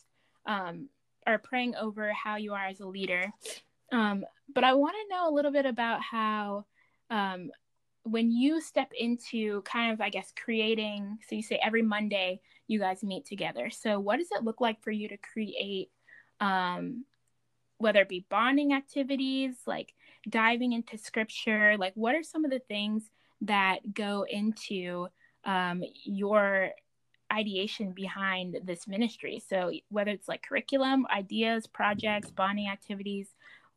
um, 0.46 0.88
or 1.26 1.38
praying 1.38 1.74
over 1.74 2.12
how 2.12 2.36
you 2.36 2.54
are 2.54 2.66
as 2.66 2.80
a 2.80 2.86
leader 2.86 3.32
um, 3.92 4.24
but 4.54 4.64
I 4.64 4.74
want 4.74 4.94
to 4.94 5.14
know 5.14 5.28
a 5.28 5.34
little 5.34 5.52
bit 5.52 5.66
about 5.66 6.00
how, 6.00 6.66
um, 7.10 7.50
when 8.04 8.30
you 8.30 8.60
step 8.60 8.90
into 8.98 9.62
kind 9.62 9.92
of, 9.92 10.00
I 10.00 10.08
guess, 10.08 10.32
creating, 10.42 11.18
so 11.28 11.34
you 11.34 11.42
say 11.42 11.60
every 11.62 11.82
Monday 11.82 12.40
you 12.66 12.78
guys 12.78 13.02
meet 13.02 13.26
together. 13.26 13.70
So, 13.70 13.98
what 14.00 14.18
does 14.18 14.28
it 14.32 14.44
look 14.44 14.60
like 14.60 14.82
for 14.82 14.90
you 14.90 15.08
to 15.08 15.16
create, 15.16 15.90
um, 16.40 17.04
whether 17.78 18.00
it 18.00 18.08
be 18.08 18.26
bonding 18.28 18.72
activities, 18.72 19.56
like 19.66 19.94
diving 20.28 20.72
into 20.72 20.98
scripture? 20.98 21.76
Like, 21.78 21.92
what 21.94 22.14
are 22.14 22.22
some 22.22 22.44
of 22.44 22.50
the 22.50 22.60
things 22.60 23.10
that 23.42 23.94
go 23.94 24.24
into 24.28 25.08
um, 25.44 25.82
your 26.04 26.70
ideation 27.32 27.92
behind 27.92 28.58
this 28.64 28.86
ministry? 28.86 29.42
So, 29.46 29.72
whether 29.90 30.10
it's 30.10 30.28
like 30.28 30.42
curriculum, 30.42 31.06
ideas, 31.14 31.66
projects, 31.66 32.30
bonding 32.30 32.68
activities, 32.68 33.28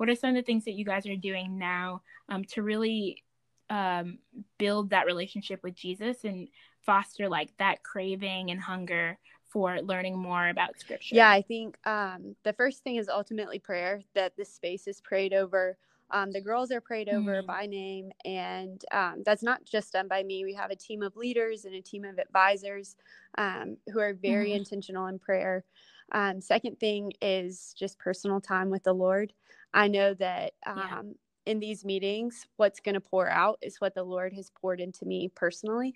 what 0.01 0.09
are 0.09 0.15
some 0.15 0.31
of 0.31 0.35
the 0.35 0.41
things 0.41 0.65
that 0.65 0.71
you 0.71 0.83
guys 0.83 1.05
are 1.05 1.15
doing 1.15 1.59
now 1.59 2.01
um, 2.27 2.43
to 2.43 2.63
really 2.63 3.23
um, 3.69 4.17
build 4.57 4.89
that 4.89 5.05
relationship 5.05 5.59
with 5.61 5.75
Jesus 5.75 6.23
and 6.23 6.47
foster 6.79 7.29
like 7.29 7.55
that 7.59 7.83
craving 7.83 8.49
and 8.49 8.59
hunger 8.59 9.19
for 9.49 9.79
learning 9.79 10.17
more 10.17 10.47
about 10.47 10.79
scripture? 10.79 11.13
Yeah, 11.13 11.29
I 11.29 11.43
think 11.43 11.77
um, 11.85 12.35
the 12.43 12.53
first 12.53 12.83
thing 12.83 12.95
is 12.95 13.09
ultimately 13.09 13.59
prayer, 13.59 14.01
that 14.15 14.35
the 14.35 14.43
space 14.43 14.87
is 14.87 14.99
prayed 15.01 15.35
over. 15.35 15.77
Um, 16.09 16.31
the 16.31 16.41
girls 16.41 16.71
are 16.71 16.81
prayed 16.81 17.07
over 17.07 17.35
mm-hmm. 17.35 17.45
by 17.45 17.67
name, 17.67 18.11
and 18.25 18.83
um, 18.91 19.21
that's 19.23 19.43
not 19.43 19.63
just 19.65 19.93
done 19.93 20.07
by 20.07 20.23
me. 20.23 20.43
We 20.45 20.55
have 20.55 20.71
a 20.71 20.75
team 20.75 21.03
of 21.03 21.15
leaders 21.15 21.65
and 21.65 21.75
a 21.75 21.81
team 21.81 22.05
of 22.05 22.17
advisors 22.17 22.95
um, 23.37 23.77
who 23.93 23.99
are 23.99 24.15
very 24.15 24.47
mm-hmm. 24.47 24.57
intentional 24.57 25.05
in 25.05 25.19
prayer. 25.19 25.63
Um, 26.11 26.41
second 26.41 26.79
thing 26.79 27.13
is 27.21 27.73
just 27.77 27.99
personal 27.99 28.41
time 28.41 28.71
with 28.71 28.83
the 28.83 28.93
Lord. 28.93 29.31
I 29.73 29.87
know 29.87 30.13
that 30.15 30.53
um, 30.65 30.77
yeah. 30.77 31.01
in 31.45 31.59
these 31.59 31.85
meetings, 31.85 32.45
what's 32.57 32.79
going 32.79 32.95
to 32.95 33.01
pour 33.01 33.29
out 33.29 33.59
is 33.61 33.79
what 33.79 33.95
the 33.95 34.03
Lord 34.03 34.33
has 34.33 34.49
poured 34.49 34.79
into 34.79 35.05
me 35.05 35.31
personally. 35.33 35.93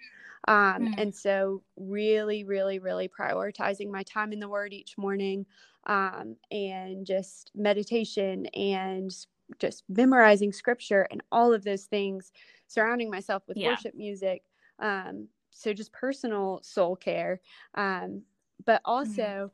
Um, 0.47 0.87
mm. 0.87 0.93
And 0.97 1.15
so, 1.15 1.61
really, 1.77 2.43
really, 2.43 2.79
really 2.79 3.07
prioritizing 3.07 3.89
my 3.89 4.03
time 4.03 4.31
in 4.31 4.39
the 4.39 4.49
Word 4.49 4.73
each 4.73 4.97
morning 4.97 5.45
um, 5.87 6.35
and 6.51 7.05
just 7.05 7.51
meditation 7.55 8.45
and 8.47 9.11
just 9.59 9.83
memorizing 9.89 10.51
scripture 10.51 11.07
and 11.11 11.21
all 11.31 11.53
of 11.53 11.63
those 11.63 11.85
things, 11.85 12.31
surrounding 12.67 13.09
myself 13.09 13.43
with 13.47 13.57
yeah. 13.57 13.69
worship 13.69 13.95
music. 13.95 14.43
Um, 14.79 15.27
so, 15.51 15.73
just 15.73 15.91
personal 15.91 16.59
soul 16.63 16.95
care. 16.95 17.41
Um, 17.75 18.21
but 18.65 18.81
mm-hmm. 18.83 18.91
also, 18.91 19.21
mm 19.21 19.51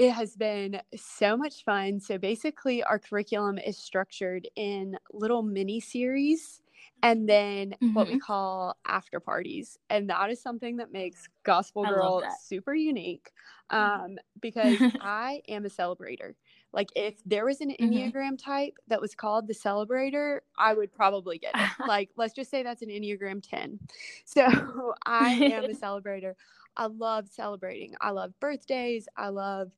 it 0.00 0.12
has 0.12 0.34
been 0.34 0.80
so 0.96 1.36
much 1.36 1.62
fun. 1.62 2.00
So 2.00 2.16
basically, 2.16 2.82
our 2.82 2.98
curriculum 2.98 3.58
is 3.58 3.76
structured 3.76 4.48
in 4.56 4.96
little 5.12 5.42
mini 5.42 5.78
series 5.78 6.62
and 7.02 7.28
then 7.28 7.72
mm-hmm. 7.72 7.92
what 7.92 8.06
we 8.06 8.14
mm-hmm. 8.14 8.20
call 8.20 8.78
after 8.86 9.20
parties. 9.20 9.76
And 9.90 10.08
that 10.08 10.30
is 10.30 10.40
something 10.40 10.78
that 10.78 10.90
makes 10.90 11.28
Gospel 11.42 11.84
Girl 11.84 12.22
super 12.42 12.74
unique 12.74 13.30
um, 13.68 14.16
because 14.40 14.78
I 15.02 15.42
am 15.48 15.66
a 15.66 15.68
celebrator. 15.68 16.32
Like 16.72 16.88
if 16.96 17.16
there 17.26 17.44
was 17.44 17.60
an 17.60 17.68
Mm-hmm. 17.68 17.92
Enneagram 17.92 18.42
type 18.42 18.78
that 18.88 19.02
was 19.02 19.14
called 19.14 19.48
the 19.48 19.54
celebrator, 19.54 20.38
I 20.56 20.72
would 20.72 20.94
probably 20.94 21.36
get 21.36 21.54
it. 21.54 21.70
like 21.86 22.08
let's 22.16 22.32
just 22.32 22.50
say 22.50 22.62
that's 22.62 22.80
an 22.80 22.88
Enneagram 22.88 23.42
10. 23.46 23.78
So 24.24 24.46
I 25.04 25.32
am 25.32 25.64
a 25.64 25.74
celebrator. 25.74 26.36
I 26.74 26.86
love 26.86 27.28
celebrating. 27.28 27.96
I 28.00 28.12
love 28.12 28.32
birthdays. 28.40 29.06
I 29.14 29.28
love 29.28 29.70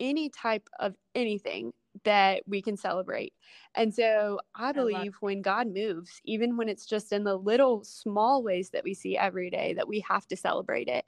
any 0.00 0.28
type 0.28 0.68
of 0.80 0.96
anything 1.14 1.72
that 2.04 2.42
we 2.46 2.60
can 2.60 2.76
celebrate. 2.76 3.32
And 3.74 3.94
so 3.94 4.40
I 4.56 4.72
believe 4.72 5.14
when 5.20 5.42
God 5.42 5.68
moves, 5.68 6.20
even 6.24 6.56
when 6.56 6.68
it's 6.68 6.86
just 6.86 7.12
in 7.12 7.24
the 7.24 7.36
little 7.36 7.84
small 7.84 8.42
ways 8.42 8.70
that 8.70 8.82
we 8.84 8.94
see 8.94 9.16
every 9.16 9.48
day, 9.50 9.74
that 9.74 9.86
we 9.88 10.00
have 10.00 10.26
to 10.28 10.36
celebrate 10.36 10.88
it. 10.88 11.06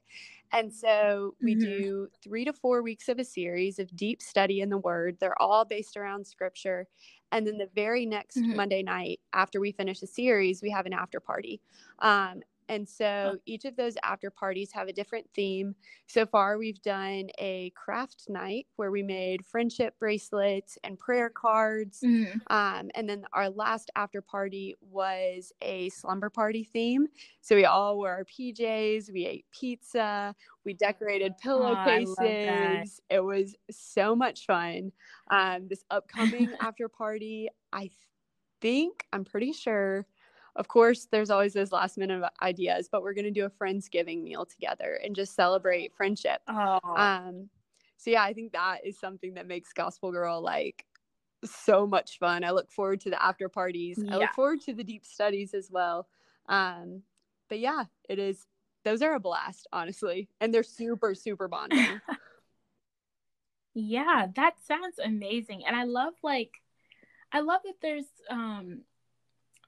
And 0.53 0.73
so 0.73 1.35
we 1.43 1.55
Mhm. 1.55 1.57
do 1.57 2.09
three 2.23 2.45
to 2.45 2.53
four 2.53 2.83
weeks 2.83 3.09
of 3.09 3.19
a 3.19 3.25
series 3.25 3.79
of 3.81 3.95
deep 3.97 4.23
study 4.23 4.61
in 4.61 4.71
the 4.71 4.79
Word. 4.79 5.19
They're 5.19 5.41
all 5.43 5.65
based 5.65 5.97
around 5.97 6.27
scripture. 6.27 6.87
And 7.33 7.47
then 7.47 7.59
the 7.59 7.69
very 7.75 8.07
next 8.07 8.47
Mhm. 8.47 8.53
Monday 8.53 8.83
night, 8.83 9.21
after 9.33 9.61
we 9.61 9.73
finish 9.73 9.99
the 10.01 10.07
series, 10.07 10.63
we 10.63 10.71
have 10.71 10.87
an 10.87 10.93
after 10.93 11.19
party. 11.19 11.61
Um, 11.99 12.43
and 12.69 12.89
so 12.89 13.39
each 13.47 13.65
of 13.65 13.77
those 13.77 13.97
after 14.03 14.31
parties 14.31 14.73
have 14.73 14.89
a 14.89 14.93
different 14.93 15.31
theme. 15.35 15.75
So 16.07 16.27
far, 16.27 16.59
we've 16.59 16.81
done 16.83 17.31
a 17.39 17.71
craft 17.71 18.27
night 18.29 18.67
where 18.77 18.91
we 18.91 19.03
made 19.03 19.45
friendship 19.47 19.99
bracelets 19.99 20.79
and 20.85 20.99
prayer 20.99 21.31
cards. 21.31 22.05
Mhm. 22.05 22.41
Um, 22.49 22.91
and 22.95 23.09
then 23.09 23.25
our 23.33 23.51
last 23.51 23.91
after 23.97 24.21
party 24.23 24.75
was 24.81 25.53
a 25.63 25.89
slumber 25.91 26.31
party 26.31 26.65
theme. 26.65 27.09
So 27.41 27.57
we 27.57 27.65
all 27.65 27.97
wore 27.97 28.11
our 28.13 28.25
PJs, 28.25 29.13
we 29.13 29.27
ate 29.27 29.47
pizza, 29.51 30.35
we 30.65 30.75
decorated 30.75 31.37
I 31.59 31.99
love 31.99 32.39
that. 32.43 32.87
pillowcases. 32.87 33.01
It 33.11 33.21
was 33.21 33.57
so 33.71 34.15
much 34.15 34.47
fun. 34.47 34.93
Um, 35.31 35.69
this 35.69 35.85
upcoming 35.91 36.55
after 36.61 36.89
party, 36.89 37.49
I 37.73 37.91
think, 38.61 39.07
I'm 39.13 39.25
pretty 39.25 39.53
sure. 39.53 40.07
Of 40.57 40.69
course, 40.69 41.07
there's 41.11 41.31
always 41.31 41.53
those 41.53 41.71
last 41.71 41.99
minute 41.99 42.23
ideas, 42.43 42.89
but 42.91 43.03
we're 43.03 43.15
going 43.15 43.27
to 43.27 43.31
do 43.31 43.45
a 43.45 43.51
Friendsgiving 43.51 44.23
meal 44.23 44.47
together 44.47 44.99
and 45.05 45.15
just 45.15 45.35
celebrate 45.35 45.95
friendship. 45.95 46.41
Oh, 46.49 46.81
Um, 46.97 47.51
so 47.99 48.11
yeah, 48.11 48.23
I 48.23 48.33
think 48.33 48.53
that 48.53 48.79
is 48.85 48.99
something 48.99 49.35
that 49.35 49.47
makes 49.47 49.73
Gospel 49.73 50.13
Girl 50.13 50.41
like 50.41 50.85
so 51.45 51.87
much 51.87 52.19
fun. 52.19 52.45
I 52.45 52.51
look 52.51 52.71
forward 52.71 53.01
to 53.03 53.11
the 53.11 53.23
after 53.23 53.49
parties. 53.49 53.99
I 54.11 54.17
look 54.17 54.33
forward 54.35 54.61
to 54.63 54.75
the 54.75 54.85
deep 54.85 55.05
studies 55.05 55.55
as 55.55 55.71
well. 55.71 56.09
Um, 56.49 57.03
but 57.49 57.59
yeah, 57.59 57.85
it 58.09 58.19
is. 58.19 58.47
Those 58.85 59.03
are 59.03 59.15
a 59.15 59.21
blast, 59.21 59.67
honestly, 59.73 60.29
and 60.41 60.55
they're 60.55 60.63
super, 60.63 61.15
super 61.15 61.49
bonding. 61.49 62.01
yeah, 63.75 64.27
that 64.37 64.55
sounds 64.65 64.99
amazing. 65.03 65.65
And 65.67 65.75
I 65.75 65.85
love 65.85 66.15
like 66.23 66.53
I 67.33 67.41
love 67.41 67.61
that 67.65 67.75
there's 67.83 68.07
um 68.31 68.83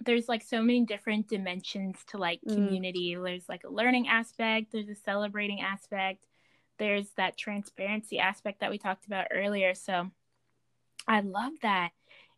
there's 0.04 0.28
like 0.28 0.42
so 0.42 0.62
many 0.62 0.84
different 0.84 1.28
dimensions 1.28 1.98
to 2.08 2.18
like 2.18 2.40
Mm. 2.46 2.54
community. 2.54 3.16
There's 3.16 3.48
like 3.48 3.64
a 3.64 3.70
learning 3.70 4.08
aspect, 4.08 4.72
there's 4.72 4.88
a 4.88 4.94
celebrating 4.94 5.60
aspect, 5.60 6.26
there's 6.78 7.10
that 7.12 7.36
transparency 7.36 8.18
aspect 8.18 8.60
that 8.60 8.70
we 8.70 8.78
talked 8.78 9.06
about 9.06 9.28
earlier. 9.32 9.74
So 9.74 10.10
I 11.06 11.20
love 11.20 11.52
that. 11.62 11.90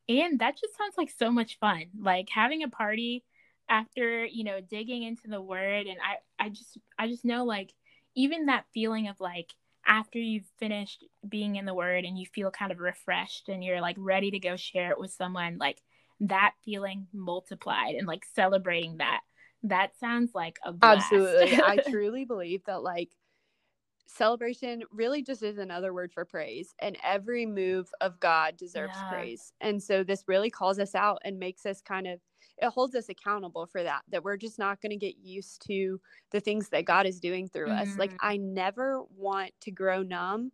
And 0.09 0.39
that 0.41 0.59
just 0.61 0.77
sounds 0.77 0.95
like 0.97 1.11
so 1.11 1.31
much 1.31 1.59
fun. 1.59 1.87
Like 1.99 2.29
having 2.31 2.63
a 2.63 2.69
party 2.69 3.25
after, 3.69 4.25
you 4.25 4.45
know, 4.45 4.61
digging 4.61 5.03
into 5.03 5.29
the 5.29 5.41
word 5.41 5.87
and 5.87 5.99
I 6.01 6.45
I 6.45 6.49
just 6.49 6.79
I 6.99 7.07
just 7.09 7.25
know 7.25 7.45
like 7.45 7.73
even 8.15 8.47
that 8.47 8.67
feeling 8.75 9.09
of 9.09 9.21
like 9.21 9.55
after 9.87 10.19
you've 10.19 10.51
finished 10.59 11.05
being 11.29 11.57
in 11.57 11.65
the 11.65 11.75
word 11.75 12.05
and 12.05 12.19
you 12.19 12.27
feel 12.27 12.51
kind 12.51 12.73
of 12.73 12.81
refreshed 12.81 13.49
and 13.49 13.63
you're 13.65 13.81
like 13.81 13.97
ready 13.99 14.31
to 14.33 14.39
go 14.39 14.57
share 14.57 14.91
it 14.91 14.99
with 15.01 15.13
someone 15.13 15.59
like 15.59 15.81
that 16.21 16.55
feeling 16.65 17.07
multiplied 17.13 17.95
and 17.95 18.07
like 18.07 18.25
celebrating 18.25 18.99
that 18.99 19.21
that 19.63 19.97
sounds 19.99 20.33
like 20.35 20.59
a 20.65 20.73
blast. 20.73 21.43
Absolutely. 21.43 21.59
I 21.63 21.79
truly 21.79 22.25
believe 22.25 22.65
that 22.65 22.83
like 22.83 23.11
celebration 24.07 24.83
really 24.91 25.23
just 25.23 25.43
is 25.43 25.59
another 25.59 25.95
word 25.95 26.13
for 26.13 26.25
praise 26.25 26.75
and 26.81 26.97
every 27.05 27.47
move 27.47 27.89
of 28.01 28.19
God 28.19 28.57
deserves 28.57 29.03
Yeah. 29.03 29.05
praise. 29.05 29.53
And 29.61 29.83
so 29.83 30.03
this 30.03 30.25
really 30.27 30.51
calls 30.51 30.79
us 30.81 30.95
out 30.95 31.19
and 31.25 31.39
makes 31.39 31.65
us 31.65 31.81
kind 31.81 32.07
of 32.09 32.21
it 32.59 32.69
holds 32.71 32.95
us 32.95 33.09
accountable 33.09 33.67
for 33.67 33.83
that 33.83 34.03
that 34.09 34.25
we're 34.25 34.37
just 34.37 34.59
not 34.59 34.81
going 34.81 34.91
to 34.91 34.97
get 34.97 35.19
used 35.19 35.65
to 35.69 36.01
the 36.33 36.41
things 36.41 36.71
that 36.71 36.85
God 36.87 37.07
is 37.07 37.21
doing 37.21 37.49
through 37.49 37.71
us. 37.71 37.95
Like 37.99 38.13
Mhm. 38.13 38.19
I 38.21 38.37
never 38.37 39.03
want 39.17 39.53
to 39.63 39.71
grow 39.71 40.03
numb 40.03 40.53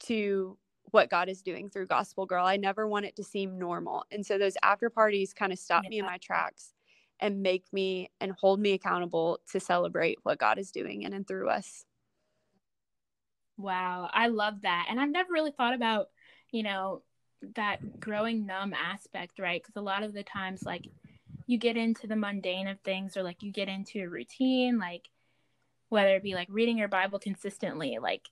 to 0.00 0.58
what 0.94 1.10
God 1.10 1.28
is 1.28 1.42
doing 1.42 1.68
through 1.68 1.86
Gospel 1.86 2.24
Girl. 2.24 2.46
I 2.46 2.56
never 2.56 2.86
want 2.86 3.04
it 3.04 3.16
to 3.16 3.24
seem 3.24 3.58
normal. 3.58 4.04
And 4.12 4.24
so 4.24 4.38
those 4.38 4.56
after 4.62 4.88
parties 4.88 5.34
kind 5.34 5.52
of 5.52 5.58
stop 5.58 5.82
me 5.88 5.98
in 5.98 6.06
my 6.06 6.18
tracks 6.18 6.72
and 7.18 7.42
make 7.42 7.64
me 7.72 8.10
and 8.20 8.32
hold 8.40 8.60
me 8.60 8.72
accountable 8.72 9.40
to 9.50 9.58
celebrate 9.58 10.18
what 10.22 10.38
God 10.38 10.56
is 10.56 10.70
doing 10.70 11.02
in 11.02 11.12
and 11.12 11.26
through 11.26 11.48
us. 11.48 11.84
Wow, 13.56 14.08
I 14.12 14.28
love 14.28 14.62
that. 14.62 14.86
And 14.88 15.00
I've 15.00 15.10
never 15.10 15.32
really 15.32 15.50
thought 15.50 15.74
about, 15.74 16.10
you 16.50 16.62
know, 16.62 17.02
that 17.56 18.00
growing 18.00 18.46
numb 18.46 18.72
aspect, 18.72 19.38
right? 19.38 19.60
Because 19.60 19.76
a 19.76 19.84
lot 19.84 20.04
of 20.04 20.14
the 20.14 20.22
times, 20.22 20.62
like, 20.62 20.86
you 21.46 21.58
get 21.58 21.76
into 21.76 22.06
the 22.06 22.16
mundane 22.16 22.68
of 22.68 22.80
things, 22.80 23.16
or 23.16 23.22
like 23.22 23.42
you 23.42 23.52
get 23.52 23.68
into 23.68 24.00
a 24.00 24.08
routine, 24.08 24.78
like, 24.78 25.08
whether 25.88 26.14
it 26.16 26.22
be 26.22 26.34
like 26.34 26.48
reading 26.50 26.78
your 26.78 26.88
Bible 26.88 27.18
consistently, 27.18 27.98
like, 28.00 28.28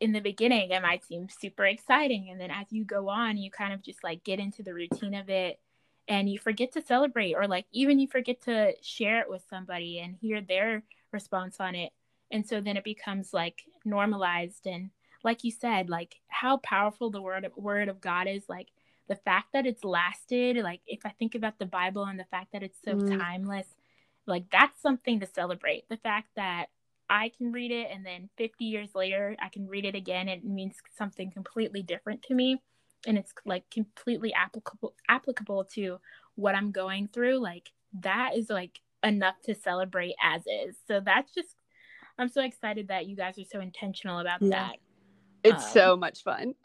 in 0.00 0.12
the 0.12 0.20
beginning, 0.20 0.70
it 0.70 0.82
might 0.82 1.04
seem 1.04 1.28
super 1.28 1.64
exciting. 1.66 2.28
And 2.30 2.40
then 2.40 2.50
as 2.50 2.66
you 2.70 2.84
go 2.84 3.08
on, 3.08 3.36
you 3.36 3.50
kind 3.50 3.72
of 3.72 3.82
just 3.82 4.02
like 4.04 4.24
get 4.24 4.38
into 4.40 4.62
the 4.62 4.74
routine 4.74 5.14
of 5.14 5.30
it 5.30 5.60
and 6.08 6.28
you 6.28 6.38
forget 6.38 6.72
to 6.72 6.82
celebrate, 6.82 7.34
or 7.34 7.46
like 7.48 7.66
even 7.72 7.98
you 7.98 8.06
forget 8.08 8.42
to 8.42 8.74
share 8.82 9.20
it 9.20 9.30
with 9.30 9.42
somebody 9.48 10.00
and 10.00 10.16
hear 10.20 10.40
their 10.40 10.82
response 11.12 11.56
on 11.60 11.74
it 11.74 11.92
and 12.30 12.46
so 12.46 12.60
then 12.60 12.76
it 12.76 12.84
becomes 12.84 13.32
like 13.32 13.62
normalized 13.84 14.66
and 14.66 14.90
like 15.22 15.44
you 15.44 15.50
said 15.50 15.88
like 15.88 16.16
how 16.28 16.56
powerful 16.58 17.10
the 17.10 17.22
word 17.22 17.48
word 17.56 17.88
of 17.88 18.00
god 18.00 18.26
is 18.26 18.44
like 18.48 18.68
the 19.08 19.14
fact 19.14 19.52
that 19.52 19.66
it's 19.66 19.84
lasted 19.84 20.56
like 20.56 20.80
if 20.86 21.00
i 21.06 21.10
think 21.10 21.34
about 21.34 21.58
the 21.58 21.66
bible 21.66 22.04
and 22.04 22.18
the 22.18 22.24
fact 22.24 22.52
that 22.52 22.62
it's 22.62 22.78
so 22.84 22.96
Mm. 22.96 23.08
timeless 23.08 23.68
like 24.26 24.50
that's 24.50 24.80
something 24.80 25.20
to 25.20 25.26
celebrate 25.26 25.88
the 25.88 25.96
fact 25.98 26.28
that 26.36 26.66
i 27.08 27.30
can 27.36 27.52
read 27.52 27.70
it 27.70 27.88
and 27.92 28.04
then 28.04 28.28
50 28.36 28.64
years 28.64 28.94
later 28.94 29.36
i 29.40 29.48
can 29.48 29.66
read 29.66 29.84
it 29.84 29.94
again 29.94 30.28
and 30.28 30.42
it 30.42 30.48
means 30.48 30.76
something 30.96 31.30
completely 31.30 31.82
different 31.82 32.22
to 32.22 32.34
me 32.34 32.60
and 33.06 33.18
it's 33.18 33.32
like 33.44 33.68
completely 33.70 34.32
applicable 34.32 34.94
applicable 35.08 35.64
to 35.64 35.98
what 36.36 36.54
i'm 36.54 36.70
going 36.72 37.08
through 37.08 37.38
like 37.38 37.70
that 38.00 38.36
is 38.36 38.48
like 38.50 38.80
enough 39.02 39.34
to 39.44 39.54
celebrate 39.54 40.14
as 40.22 40.42
is 40.46 40.76
so 40.88 41.00
that's 41.00 41.32
just 41.34 41.56
I'm 42.18 42.28
so 42.28 42.42
excited 42.42 42.88
that 42.88 43.06
you 43.06 43.16
guys 43.16 43.38
are 43.38 43.44
so 43.44 43.60
intentional 43.60 44.20
about 44.20 44.40
Yeah. 44.40 44.68
that. 44.68 44.76
It's 45.42 45.64
Um, 45.64 45.72
so 45.72 45.96
much 45.96 46.22
fun. 46.22 46.54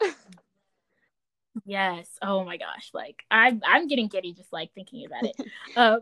Yes. 1.66 2.08
Oh 2.22 2.44
my 2.44 2.56
gosh. 2.56 2.90
Like 2.94 3.24
I'm 3.30 3.60
I'm 3.66 3.86
getting 3.86 4.06
giddy 4.08 4.32
just 4.32 4.52
like 4.52 4.72
thinking 4.72 5.04
about 5.04 5.24
it. 5.24 5.36
um, 5.76 6.00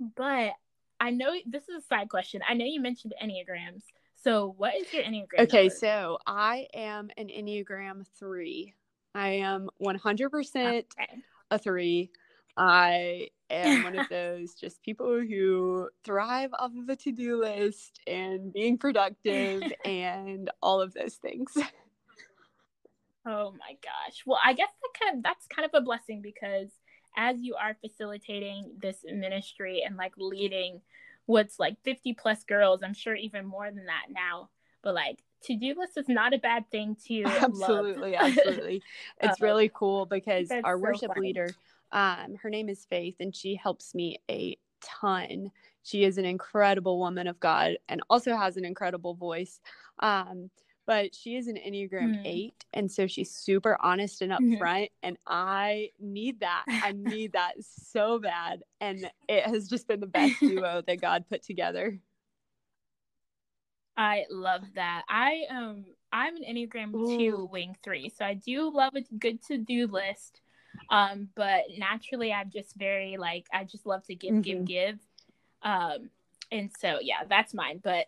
but 0.16 0.52
I 1.00 1.10
know 1.10 1.32
this 1.46 1.68
is 1.68 1.84
a 1.84 1.86
side 1.86 2.08
question. 2.08 2.40
I 2.48 2.54
know 2.54 2.64
you 2.64 2.80
mentioned 2.80 3.14
enneagrams. 3.22 3.82
So 4.22 4.54
what 4.56 4.74
is 4.74 4.92
your 4.92 5.04
enneagram? 5.04 5.40
okay, 5.40 5.64
number? 5.64 5.74
so 5.74 6.18
I 6.26 6.66
am 6.74 7.08
an 7.16 7.28
Enneagram 7.28 8.04
3. 8.18 8.74
I 9.14 9.28
am 9.28 9.68
100% 9.82 10.56
Okay. 10.56 11.22
a 11.50 11.58
3. 11.58 12.10
I 12.56 13.28
am 13.48 13.84
one 13.84 13.96
of 13.96 14.08
those 14.10 14.54
just 14.54 14.82
people 14.82 15.20
who 15.20 15.88
thrive 16.02 16.50
off 16.58 16.72
of 16.76 16.88
a 16.88 16.96
to-do 16.96 17.40
list 17.40 18.00
and 18.08 18.52
being 18.52 18.76
productive 18.76 19.62
and 19.84 20.50
all 20.60 20.80
of 20.80 20.94
those 20.94 21.14
things. 21.14 21.56
Oh 23.26 23.52
my 23.52 23.76
gosh. 23.82 24.22
Well, 24.24 24.38
I 24.42 24.54
guess 24.54 24.70
that 24.80 25.04
kind 25.04 25.18
of 25.18 25.22
that's 25.22 25.46
kind 25.48 25.66
of 25.66 25.72
a 25.74 25.82
blessing 25.84 26.22
because 26.22 26.70
as 27.18 27.40
you 27.42 27.56
are 27.56 27.76
facilitating 27.80 28.70
this 28.80 29.04
ministry 29.04 29.82
and 29.84 29.96
like 29.96 30.12
leading 30.16 30.80
what's 31.26 31.58
like 31.58 31.76
50 31.84 32.14
plus 32.14 32.44
girls, 32.44 32.82
I'm 32.82 32.94
sure 32.94 33.14
even 33.14 33.44
more 33.44 33.70
than 33.70 33.86
that 33.86 34.06
now. 34.10 34.48
But 34.82 34.94
like 34.94 35.18
to-do 35.42 35.74
list 35.76 35.98
is 35.98 36.08
not 36.08 36.32
a 36.32 36.38
bad 36.38 36.70
thing 36.70 36.96
to 37.08 37.24
love. 37.26 37.42
absolutely 37.42 38.14
absolutely 38.16 38.82
it's 39.20 39.40
Um, 39.40 39.46
really 39.46 39.70
cool 39.74 40.06
because 40.06 40.48
our 40.64 40.76
so 40.76 40.82
worship 40.84 41.08
funny. 41.08 41.28
leader 41.28 41.54
um 41.92 42.36
her 42.42 42.50
name 42.50 42.68
is 42.68 42.86
faith 42.88 43.16
and 43.20 43.34
she 43.34 43.54
helps 43.56 43.94
me 43.94 44.18
a 44.30 44.56
ton 44.80 45.50
she 45.82 46.04
is 46.04 46.18
an 46.18 46.24
incredible 46.24 46.98
woman 46.98 47.26
of 47.26 47.38
god 47.40 47.72
and 47.88 48.00
also 48.08 48.36
has 48.36 48.56
an 48.56 48.64
incredible 48.64 49.14
voice 49.14 49.60
um 50.00 50.50
but 50.88 51.14
she 51.14 51.36
is 51.36 51.46
an 51.46 51.56
enneagram 51.56 52.16
Hmm. 52.16 52.26
8 52.26 52.64
and 52.72 52.90
so 52.90 53.06
she's 53.06 53.30
super 53.30 53.76
honest 53.80 54.22
and 54.22 54.32
Mhm. 54.32 54.58
upfront 54.58 54.88
and 55.04 55.16
i 55.26 55.90
need 56.00 56.40
that 56.40 56.64
i 56.66 56.92
need 56.92 57.32
that 57.32 57.54
so 57.60 58.18
bad 58.18 58.62
and 58.80 59.08
it 59.28 59.44
has 59.44 59.68
just 59.68 59.86
been 59.86 60.00
the 60.00 60.06
best 60.06 60.40
duo 60.40 60.82
that 60.86 61.00
god 61.00 61.28
put 61.28 61.42
together 61.44 62.00
I 63.98 64.26
love 64.30 64.62
that. 64.76 65.02
I 65.08 65.42
um 65.50 65.84
I'm 66.12 66.36
an 66.36 66.44
Enneagram 66.48 66.94
Ooh. 66.94 67.18
2 67.18 67.48
wing 67.50 67.76
3. 67.82 68.12
So 68.16 68.24
I 68.24 68.34
do 68.34 68.70
love 68.72 68.94
a 68.94 69.02
good 69.18 69.42
to-do 69.42 69.88
list. 69.88 70.40
Um 70.88 71.28
but 71.34 71.64
naturally 71.76 72.32
I'm 72.32 72.48
just 72.48 72.76
very 72.76 73.16
like 73.16 73.46
I 73.52 73.64
just 73.64 73.86
love 73.86 74.04
to 74.06 74.14
give 74.14 74.34
mm-hmm. 74.34 74.40
give 74.42 74.64
give. 74.64 74.98
Um 75.62 76.10
and 76.52 76.70
so 76.78 76.98
yeah, 77.02 77.24
that's 77.28 77.52
mine, 77.52 77.80
but 77.82 78.06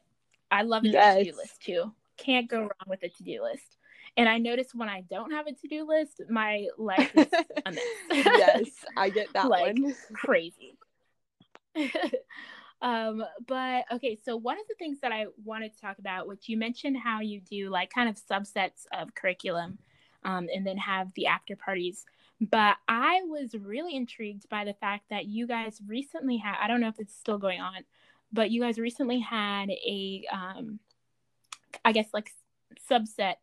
I 0.48 0.62
love 0.62 0.84
a 0.84 0.88
yes. 0.88 1.18
to-do 1.18 1.36
list 1.36 1.60
too. 1.60 1.92
Can't 2.20 2.48
go 2.48 2.60
wrong 2.60 2.86
with 2.86 3.02
a 3.02 3.08
to-do 3.08 3.42
list. 3.42 3.76
And 4.16 4.28
I 4.28 4.38
notice 4.38 4.74
when 4.74 4.88
I 4.88 5.02
don't 5.02 5.30
have 5.30 5.46
a 5.46 5.52
to-do 5.52 5.86
list, 5.86 6.22
my 6.28 6.66
life 6.76 7.10
is 7.14 7.26
a 7.66 7.72
mess. 7.72 7.84
yes, 8.10 8.66
I 8.96 9.08
get 9.08 9.32
that 9.34 9.48
like, 9.48 9.78
one. 9.78 9.94
crazy. 10.12 10.76
um, 12.82 13.22
but 13.46 13.84
okay, 13.92 14.18
so 14.24 14.36
one 14.36 14.58
of 14.58 14.66
the 14.68 14.74
things 14.78 14.98
that 15.00 15.12
I 15.12 15.26
wanted 15.44 15.74
to 15.74 15.80
talk 15.80 15.98
about, 15.98 16.26
which 16.26 16.48
you 16.48 16.56
mentioned 16.56 16.96
how 16.98 17.20
you 17.20 17.40
do 17.40 17.70
like 17.70 17.90
kind 17.92 18.08
of 18.08 18.16
subsets 18.16 18.86
of 18.92 19.14
curriculum, 19.14 19.78
um, 20.24 20.48
and 20.52 20.66
then 20.66 20.76
have 20.76 21.12
the 21.14 21.26
after 21.26 21.56
parties. 21.56 22.04
But 22.40 22.76
I 22.88 23.20
was 23.26 23.54
really 23.54 23.94
intrigued 23.94 24.48
by 24.48 24.64
the 24.64 24.74
fact 24.74 25.04
that 25.10 25.26
you 25.26 25.46
guys 25.46 25.80
recently 25.86 26.38
had, 26.38 26.56
I 26.60 26.68
don't 26.68 26.80
know 26.80 26.88
if 26.88 26.98
it's 26.98 27.14
still 27.14 27.38
going 27.38 27.60
on, 27.60 27.84
but 28.32 28.50
you 28.50 28.62
guys 28.62 28.78
recently 28.78 29.20
had 29.20 29.70
a, 29.70 30.24
um, 30.32 30.78
I 31.84 31.92
guess 31.92 32.08
like 32.12 32.30
subset 32.90 33.36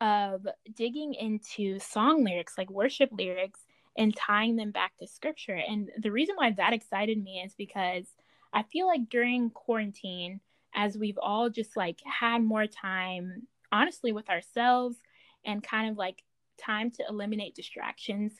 of 0.00 0.46
digging 0.74 1.14
into 1.14 1.78
song 1.78 2.24
lyrics, 2.24 2.58
like 2.58 2.70
worship 2.70 3.10
lyrics, 3.12 3.60
and 3.96 4.14
tying 4.14 4.56
them 4.56 4.70
back 4.70 4.92
to 4.98 5.06
scripture. 5.06 5.54
And 5.56 5.90
the 5.98 6.12
reason 6.12 6.36
why 6.36 6.52
that 6.52 6.72
excited 6.72 7.22
me 7.22 7.42
is 7.44 7.54
because 7.56 8.06
I 8.52 8.62
feel 8.62 8.86
like 8.86 9.08
during 9.08 9.50
quarantine, 9.50 10.40
as 10.74 10.98
we've 10.98 11.18
all 11.20 11.48
just 11.48 11.76
like 11.76 12.00
had 12.04 12.42
more 12.42 12.66
time, 12.66 13.46
honestly, 13.72 14.12
with 14.12 14.28
ourselves 14.28 14.96
and 15.44 15.62
kind 15.62 15.90
of 15.90 15.96
like 15.96 16.22
time 16.58 16.90
to 16.92 17.04
eliminate 17.08 17.54
distractions, 17.54 18.32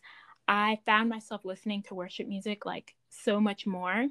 I 0.49 0.79
found 0.87 1.09
myself 1.09 1.44
listening 1.44 1.83
to 1.85 1.94
worship 1.94 2.29
music 2.29 2.66
like 2.66 2.94
so 3.09 3.40
much 3.40 3.66
more. 3.66 4.07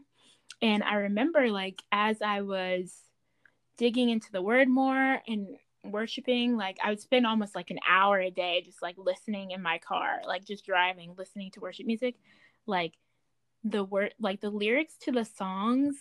And 0.62 0.84
I 0.84 0.96
remember 0.96 1.50
like 1.50 1.82
as 1.92 2.22
I 2.22 2.42
was 2.42 2.94
digging 3.78 4.10
into 4.10 4.32
the 4.32 4.42
word 4.42 4.68
more 4.68 5.22
and 5.28 5.48
worshiping 5.84 6.58
like 6.58 6.78
i 6.84 6.90
would 6.90 7.00
spend 7.00 7.26
almost 7.26 7.56
like 7.56 7.70
an 7.70 7.80
hour 7.88 8.20
a 8.20 8.32
day 8.32 8.62
just 8.66 8.82
like 8.82 8.96
listening 8.98 9.52
in 9.52 9.62
my 9.62 9.78
car 9.78 10.22
like 10.26 10.44
just 10.44 10.66
driving 10.66 11.14
listening 11.18 11.52
to 11.52 11.60
worship 11.60 11.86
music 11.86 12.16
like 12.66 12.94
the 13.64 13.84
word 13.84 14.14
like 14.20 14.42
the 14.42 14.50
lyrics 14.50 14.96
to 14.98 15.12
the 15.12 15.26
songs 15.26 15.96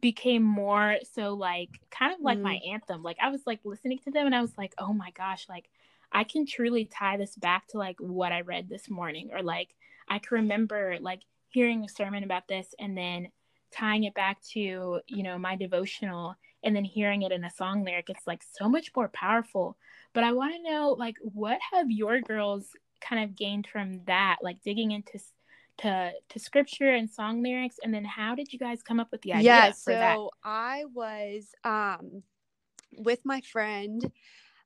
became 0.00 0.42
more 0.42 0.96
so 1.14 1.34
like 1.34 1.80
kind 1.90 2.12
of 2.12 2.20
like 2.20 2.38
mm. 2.38 2.42
my 2.42 2.60
anthem 2.70 3.02
like 3.02 3.16
i 3.22 3.30
was 3.30 3.42
like 3.46 3.60
listening 3.64 3.98
to 3.98 4.10
them 4.10 4.26
and 4.26 4.34
i 4.34 4.40
was 4.40 4.56
like 4.58 4.74
oh 4.78 4.92
my 4.92 5.10
gosh 5.12 5.46
like 5.48 5.68
i 6.12 6.24
can 6.24 6.46
truly 6.46 6.84
tie 6.84 7.16
this 7.16 7.34
back 7.36 7.66
to 7.66 7.78
like 7.78 7.96
what 7.98 8.32
i 8.32 8.42
read 8.42 8.68
this 8.68 8.90
morning 8.90 9.30
or 9.32 9.42
like 9.42 9.74
i 10.08 10.18
can 10.18 10.36
remember 10.36 10.96
like 11.00 11.22
hearing 11.48 11.84
a 11.84 11.88
sermon 11.88 12.22
about 12.22 12.46
this 12.48 12.74
and 12.78 12.96
then 12.96 13.28
tying 13.70 14.04
it 14.04 14.14
back 14.14 14.40
to 14.42 15.00
you 15.06 15.22
know 15.22 15.38
my 15.38 15.56
devotional 15.56 16.36
and 16.68 16.76
then 16.76 16.84
hearing 16.84 17.22
it 17.22 17.32
in 17.32 17.44
a 17.44 17.50
song 17.50 17.82
lyric 17.82 18.10
it's 18.10 18.26
like 18.26 18.42
so 18.58 18.68
much 18.68 18.90
more 18.94 19.08
powerful 19.08 19.76
but 20.12 20.22
i 20.22 20.32
want 20.32 20.54
to 20.54 20.70
know 20.70 20.94
like 20.98 21.16
what 21.22 21.58
have 21.72 21.90
your 21.90 22.20
girls 22.20 22.68
kind 23.00 23.24
of 23.24 23.34
gained 23.34 23.66
from 23.66 24.04
that 24.06 24.36
like 24.42 24.62
digging 24.62 24.90
into 24.90 25.18
to 25.78 26.12
to 26.28 26.38
scripture 26.38 26.92
and 26.92 27.08
song 27.08 27.42
lyrics 27.42 27.76
and 27.82 27.94
then 27.94 28.04
how 28.04 28.34
did 28.34 28.52
you 28.52 28.58
guys 28.58 28.82
come 28.82 29.00
up 29.00 29.08
with 29.10 29.22
the 29.22 29.32
idea 29.32 29.44
yeah 29.44 29.72
so 29.72 29.92
that? 29.92 30.18
i 30.44 30.84
was 30.92 31.46
um 31.64 32.22
with 32.98 33.20
my 33.24 33.40
friend 33.40 34.12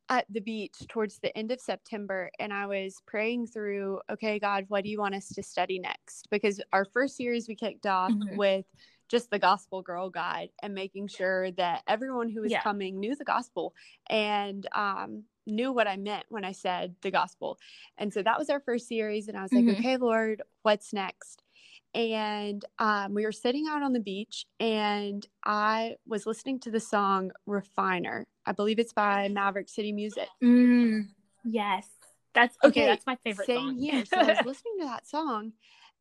at 0.08 0.26
the 0.28 0.40
beach 0.40 0.74
towards 0.88 1.18
the 1.20 1.36
end 1.38 1.50
of 1.52 1.60
September 1.60 2.28
and 2.38 2.52
I 2.52 2.66
was 2.66 3.00
praying 3.06 3.46
through, 3.46 4.00
okay, 4.10 4.38
God, 4.38 4.64
what 4.68 4.84
do 4.84 4.90
you 4.90 4.98
want 4.98 5.14
us 5.14 5.28
to 5.28 5.42
study 5.42 5.78
next? 5.78 6.28
Because 6.30 6.60
our 6.72 6.84
first 6.84 7.16
series 7.16 7.48
we 7.48 7.54
kicked 7.54 7.86
off 7.86 8.10
mm-hmm. 8.10 8.36
with 8.36 8.66
just 9.12 9.30
the 9.30 9.38
gospel 9.38 9.82
girl 9.82 10.08
guide 10.08 10.48
and 10.62 10.74
making 10.74 11.06
sure 11.06 11.50
that 11.52 11.82
everyone 11.86 12.30
who 12.30 12.40
was 12.40 12.50
yeah. 12.50 12.62
coming 12.62 12.98
knew 12.98 13.14
the 13.14 13.24
gospel 13.24 13.74
and 14.08 14.66
um, 14.74 15.24
knew 15.46 15.70
what 15.70 15.86
I 15.86 15.98
meant 15.98 16.24
when 16.30 16.46
I 16.46 16.52
said 16.52 16.96
the 17.02 17.10
gospel. 17.10 17.58
And 17.98 18.10
so 18.10 18.22
that 18.22 18.38
was 18.38 18.48
our 18.48 18.60
first 18.60 18.88
series. 18.88 19.28
And 19.28 19.36
I 19.36 19.42
was 19.42 19.52
like, 19.52 19.64
mm-hmm. 19.64 19.80
okay, 19.80 19.96
Lord, 19.98 20.42
what's 20.62 20.94
next? 20.94 21.42
And 21.94 22.64
um, 22.78 23.12
we 23.12 23.26
were 23.26 23.32
sitting 23.32 23.66
out 23.68 23.82
on 23.82 23.92
the 23.92 24.00
beach 24.00 24.46
and 24.58 25.26
I 25.44 25.96
was 26.06 26.24
listening 26.24 26.58
to 26.60 26.70
the 26.70 26.80
song 26.80 27.32
Refiner. 27.44 28.26
I 28.46 28.52
believe 28.52 28.78
it's 28.78 28.94
by 28.94 29.28
Maverick 29.28 29.68
City 29.68 29.92
Music. 29.92 30.28
Mm, 30.42 31.08
yes. 31.44 31.86
That's 32.32 32.56
okay, 32.64 32.80
okay. 32.80 32.86
That's 32.86 33.06
my 33.06 33.16
favorite 33.16 33.44
same 33.44 33.72
song. 33.72 33.78
here. 33.78 34.04
So 34.06 34.16
I 34.16 34.22
was 34.22 34.38
listening 34.46 34.78
to 34.80 34.86
that 34.86 35.06
song 35.06 35.52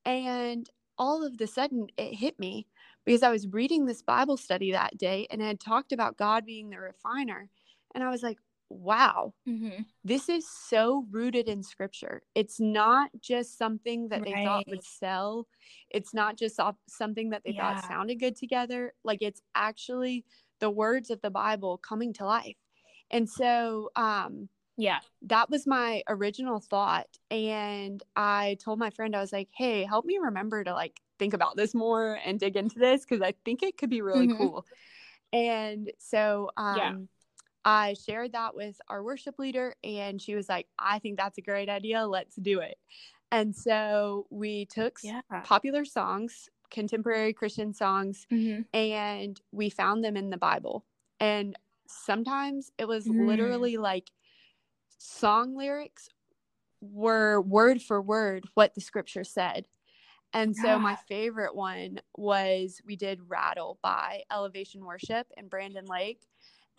and 0.06 0.69
all 0.97 1.26
of 1.26 1.38
the 1.38 1.47
sudden 1.47 1.88
it 1.97 2.15
hit 2.15 2.39
me 2.39 2.67
because 3.06 3.24
I 3.24 3.32
was 3.32 3.48
reading 3.48 3.86
this 3.86 4.02
Bible 4.02 4.38
study 4.38 4.72
that 4.72 4.98
day 4.98 5.28
and 5.30 5.42
it 5.42 5.46
had 5.46 5.60
talked 5.60 5.92
about 5.92 6.18
God 6.18 6.46
being 6.46 6.70
the 6.70 6.80
refiner. 6.80 7.50
And 7.94 8.04
I 8.04 8.10
was 8.10 8.24
like, 8.24 8.38
wow, 8.70 9.34
mm-hmm. 9.48 9.84
this 10.04 10.30
is 10.30 10.48
so 10.50 11.06
rooted 11.12 11.50
in 11.50 11.62
scripture. 11.62 12.22
It's 12.36 12.60
not 12.60 13.10
just 13.20 13.58
something 13.58 14.10
that 14.10 14.22
right. 14.22 14.36
they 14.36 14.46
thought 14.46 14.68
would 14.68 14.84
sell, 14.84 15.48
it's 15.90 16.14
not 16.14 16.38
just 16.38 16.60
something 16.88 17.32
that 17.32 17.44
they 17.44 17.52
yeah. 17.52 17.76
thought 17.76 17.88
sounded 17.88 18.16
good 18.16 18.36
together. 18.36 18.94
Like 19.04 19.22
it's 19.22 19.42
actually 19.56 20.26
the 20.60 20.70
words 20.70 21.10
of 21.10 21.22
the 21.22 21.32
Bible 21.32 21.78
coming 21.78 22.14
to 22.14 22.26
life. 22.26 22.56
And 23.10 23.30
so, 23.30 23.90
um, 23.96 24.48
yeah, 24.78 25.00
that 25.24 25.50
was 25.50 25.68
my 25.68 26.02
original 26.08 26.60
thought. 26.60 27.08
And 27.30 28.02
I 28.16 28.58
told 28.64 28.80
my 28.80 28.90
friend, 28.90 29.16
I 29.16 29.22
was 29.22 29.34
like, 29.34 29.50
hey, 29.54 29.84
help 29.84 30.06
me 30.06 30.18
remember 30.18 30.64
to 30.64 30.74
like 30.74 31.00
think 31.22 31.36
about 31.36 31.56
this 31.56 31.76
more 31.76 32.18
and 32.26 32.40
dig 32.40 32.56
into 32.56 32.80
this 32.80 33.06
because 33.06 33.22
I 33.22 33.36
think 33.46 33.62
it 33.62 33.78
could 33.78 33.92
be 33.92 34.02
really 34.02 34.28
mm-hmm. 34.28 34.38
cool. 34.38 34.66
And 35.32 35.92
so 36.00 36.50
um, 36.58 36.78
yeah. 36.78 36.94
I 37.64 37.94
shared 37.94 38.32
that 38.32 38.56
with 38.56 38.76
our 38.90 39.04
worship 39.04 39.38
leader, 39.38 39.76
and 39.84 40.20
she 40.20 40.34
was 40.34 40.50
like, 40.50 40.66
I 40.80 40.98
think 40.98 41.18
that's 41.18 41.38
a 41.38 41.42
great 41.42 41.70
idea. 41.70 42.08
Let's 42.08 42.36
do 42.36 42.60
it. 42.60 42.76
And 43.32 43.56
so 43.56 44.26
we 44.32 44.66
took 44.66 44.98
yeah. 45.04 45.22
popular 45.44 45.86
songs, 45.86 46.50
contemporary 46.72 47.34
Christian 47.34 47.72
songs, 47.72 48.26
mm-hmm. 48.34 48.64
and 48.76 49.40
we 49.52 49.70
found 49.70 50.04
them 50.04 50.18
in 50.18 50.32
the 50.32 50.38
Bible. 50.38 50.86
And 51.20 51.56
sometimes 51.88 52.72
it 52.80 52.88
was 52.88 53.06
mm. 53.06 53.28
literally 53.28 53.78
like 53.78 54.10
song 54.98 55.56
lyrics 55.56 56.10
were 56.82 57.40
word 57.40 57.80
for 57.80 58.02
word 58.02 58.46
what 58.56 58.74
the 58.74 58.82
scripture 58.82 59.24
said. 59.24 59.66
And 60.34 60.56
so 60.56 60.80
my 60.80 60.96
favorite 61.08 61.56
one 61.56 62.00
was 62.17 62.82
we 62.86 62.96
did 62.96 63.20
Rattle 63.28 63.78
by 63.82 64.24
Elevation 64.32 64.86
Worship 64.86 65.28
and 65.36 65.50
Brandon 65.50 65.86
Lake. 65.86 66.22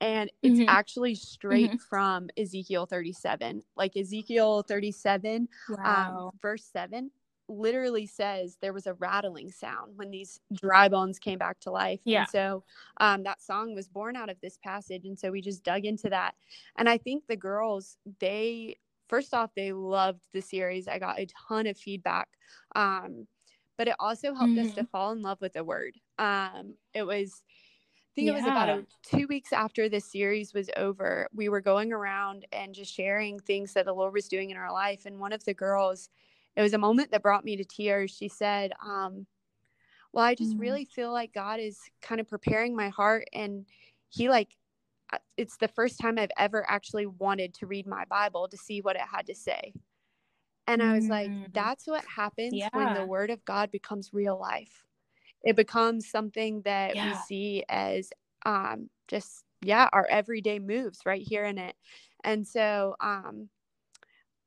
And 0.01 0.31
it's 0.43 0.59
mm-hmm. 0.59 0.69
actually 0.69 1.15
straight 1.15 1.71
mm-hmm. 1.71 1.89
from 1.89 2.29
Ezekiel 2.37 2.87
37. 2.87 3.63
Like 3.77 3.97
Ezekiel 3.97 4.63
37, 4.63 5.49
um, 5.69 5.77
wow. 5.77 6.31
um, 6.33 6.39
verse 6.41 6.65
7 6.73 7.11
literally 7.49 8.07
says 8.07 8.57
there 8.61 8.73
was 8.73 8.87
a 8.87 8.95
rattling 8.95 9.51
sound 9.51 9.97
when 9.97 10.11
these 10.11 10.41
dry 10.53 10.89
bones 10.89 11.19
came 11.19 11.39
back 11.39 11.61
to 11.61 11.71
life. 11.71 12.01
Yeah. 12.05 12.21
And 12.21 12.29
so 12.31 12.65
um, 12.99 13.23
that 13.25 13.43
song 13.43 13.75
was 13.75 13.89
born 13.89 14.17
out 14.17 14.31
of 14.31 14.41
this 14.41 14.59
passage. 14.65 15.05
And 15.05 15.19
so 15.19 15.31
we 15.31 15.41
just 15.41 15.63
dug 15.63 15.85
into 15.85 16.09
that. 16.11 16.35
And 16.79 16.89
I 16.89 16.99
think 16.99 17.27
the 17.27 17.37
girls, 17.37 17.97
they, 18.21 18.77
first 19.09 19.35
off, 19.35 19.51
they 19.55 19.73
loved 19.73 20.23
the 20.33 20.41
series. 20.41 20.89
I 20.89 20.99
got 20.99 21.21
a 21.21 21.29
ton 21.49 21.67
of 21.67 21.77
feedback. 21.77 22.29
Um, 22.75 23.27
but 23.83 23.89
it 23.89 23.97
also 23.99 24.33
helped 24.33 24.53
mm-hmm. 24.53 24.69
us 24.69 24.75
to 24.75 24.83
mm-hmm. 24.83 24.91
fall 24.93 25.11
in 25.11 25.23
love 25.23 25.41
with 25.41 25.55
the 25.55 25.65
word. 25.65 25.97
Um, 26.17 26.75
it 26.95 27.03
was, 27.03 27.43
I 27.43 28.11
think 28.15 28.27
yeah. 28.27 28.33
it 28.33 28.37
was 28.37 28.45
about 28.45 28.69
a, 28.69 28.87
two 29.03 29.27
weeks 29.27 29.53
after 29.53 29.89
the 29.89 29.99
series 29.99 30.55
was 30.55 30.71
over. 30.77 31.27
We 31.35 31.49
were 31.49 31.61
going 31.61 31.93
around 31.93 32.47
and 32.53 32.77
just 32.77 32.95
sharing 32.95 33.41
things 33.41 33.73
that 33.73 33.87
the 33.87 33.93
Lord 33.93 34.13
was 34.13 34.29
doing 34.29 34.51
in 34.51 34.57
our 34.57 34.73
life. 34.73 35.05
And 35.05 35.19
one 35.19 35.33
of 35.33 35.45
the 35.45 35.53
girls, 35.53 36.11
it 36.55 36.63
was 36.63 36.75
a 36.75 36.79
moment 36.79 37.11
that 37.11 37.25
brought 37.25 37.45
me 37.45 37.57
to 37.57 37.65
tears. 37.65 38.13
She 38.13 38.29
said, 38.29 38.71
um, 38.87 39.27
Well, 40.13 40.25
I 40.25 40.37
just 40.37 40.53
mm-hmm. 40.53 40.61
really 40.61 40.85
feel 40.85 41.11
like 41.11 41.35
God 41.35 41.59
is 41.59 41.81
kind 42.03 42.21
of 42.21 42.29
preparing 42.29 42.77
my 42.77 42.89
heart. 42.89 43.27
And 43.33 43.67
He, 44.11 44.29
like, 44.29 44.51
uh, 45.13 45.19
it's 45.37 45.57
the 45.57 45.67
first 45.67 45.99
time 45.99 46.21
I've 46.21 46.31
ever 46.39 46.65
actually 46.71 47.07
wanted 47.07 47.53
to 47.55 47.67
read 47.67 47.89
my 47.89 48.05
Bible 48.05 48.47
to 48.47 48.57
see 48.57 48.81
what 48.81 48.95
it 48.95 49.03
had 49.13 49.27
to 49.27 49.35
say. 49.35 49.73
And 50.67 50.83
I 50.83 50.95
was 50.95 51.09
like, 51.09 51.31
mm. 51.31 51.53
that's 51.53 51.87
what 51.87 52.05
happens 52.05 52.55
yeah. 52.55 52.69
when 52.73 52.95
the 52.95 53.05
word 53.05 53.31
of 53.31 53.45
God 53.45 53.71
becomes 53.71 54.11
real 54.13 54.39
life. 54.39 54.85
It 55.43 55.57
becomes 55.57 56.09
something 56.09 56.63
that 56.63 56.95
yeah. 56.95 57.09
we 57.09 57.19
see 57.27 57.65
as 57.69 58.11
um, 58.47 58.89
just, 59.09 59.45
yeah, 59.61 59.89
our 59.93 60.07
everyday 60.09 60.61
moves 60.61 61.01
right 61.05 61.21
here 61.21 61.45
in 61.45 61.59
it. 61.59 61.75
And 62.23 62.47
so 62.47 62.95
um, 63.01 63.49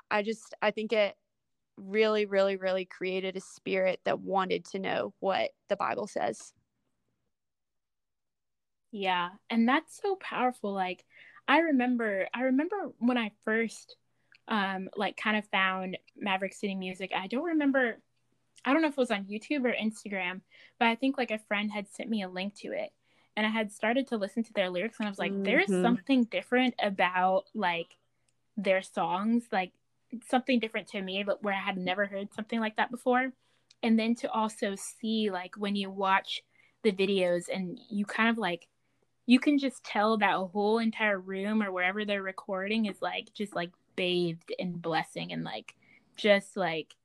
I 0.10 0.23
just, 0.23 0.54
I 0.62 0.71
think 0.71 0.93
it 0.93 1.15
really, 1.78 2.25
really, 2.25 2.56
really 2.56 2.86
created 2.86 3.36
a 3.36 3.41
spirit 3.41 3.99
that 4.06 4.21
wanted 4.21 4.65
to 4.65 4.80
know 4.80 5.13
what 5.19 5.51
the 5.67 5.75
Bible 5.75 6.08
says. 6.08 6.54
Yeah. 8.91 9.30
And 9.49 9.67
that's 9.67 10.01
so 10.01 10.15
powerful. 10.15 10.71
Like, 10.71 11.04
I 11.47 11.60
remember 11.60 12.28
I 12.34 12.41
remember 12.43 12.91
when 12.97 13.17
I 13.17 13.32
first 13.43 13.97
um 14.48 14.90
like 14.96 15.18
kind 15.18 15.38
of 15.38 15.46
found 15.48 15.98
Maverick 16.18 16.54
City 16.54 16.76
music. 16.76 17.12
I 17.16 17.28
don't 17.28 17.44
remember 17.44 17.98
I 18.64 18.74
don't 18.74 18.82
know 18.82 18.88
if 18.88 18.94
it 18.94 18.98
was 18.98 19.12
on 19.12 19.26
YouTube 19.26 19.64
or 19.66 19.74
Instagram, 19.74 20.42
but 20.80 20.88
I 20.88 20.96
think 20.96 21.18
like 21.18 21.32
a 21.32 21.38
friend 21.38 21.72
had 21.72 21.88
sent 21.88 22.10
me 22.10 22.24
a 22.24 22.30
link 22.30 22.56
to 22.62 22.70
it 22.70 22.92
and 23.36 23.46
I 23.46 23.50
had 23.50 23.72
started 23.72 24.08
to 24.08 24.18
listen 24.18 24.44
to 24.44 24.54
their 24.54 24.70
lyrics 24.70 24.98
and 25.00 25.08
I 25.08 25.12
was 25.12 25.20
like, 25.20 25.32
mm-hmm. 25.32 25.44
there's 25.44 25.68
something 25.68 26.24
different 26.26 26.74
about 26.82 27.46
like 27.54 27.98
their 28.58 28.82
songs, 28.82 29.44
like 29.52 29.72
something 30.28 30.60
different 30.60 30.88
to 30.90 31.02
me, 31.02 31.24
but 31.24 31.44
where 31.44 31.54
I 31.54 31.60
had 31.60 31.78
never 31.78 32.06
heard 32.06 32.34
something 32.34 32.60
like 32.60 32.78
that 32.78 32.92
before. 32.92 33.32
And 33.84 34.00
then 34.00 34.16
to 34.16 34.32
also 34.32 34.76
see 34.76 35.30
like 35.30 35.56
when 35.58 35.76
you 35.76 35.90
watch 35.90 36.42
the 36.84 36.92
videos 36.92 37.46
and 37.54 37.80
you 37.90 38.06
kind 38.06 38.30
of 38.30 38.38
like 38.38 38.68
you 39.28 39.40
can 39.40 39.58
just 39.58 39.84
tell 39.84 40.18
that 40.18 40.36
whole 40.36 40.78
entire 40.78 41.20
room 41.20 41.62
or 41.62 41.72
wherever 41.72 42.06
they're 42.06 42.22
recording 42.22 42.86
is 42.86 43.02
like 43.02 43.34
just 43.34 43.56
like 43.56 43.72
bathed 43.96 44.54
in 44.58 44.74
blessing 44.74 45.32
and 45.32 45.44
like 45.44 45.76
just 46.16 46.56
like 46.56 46.96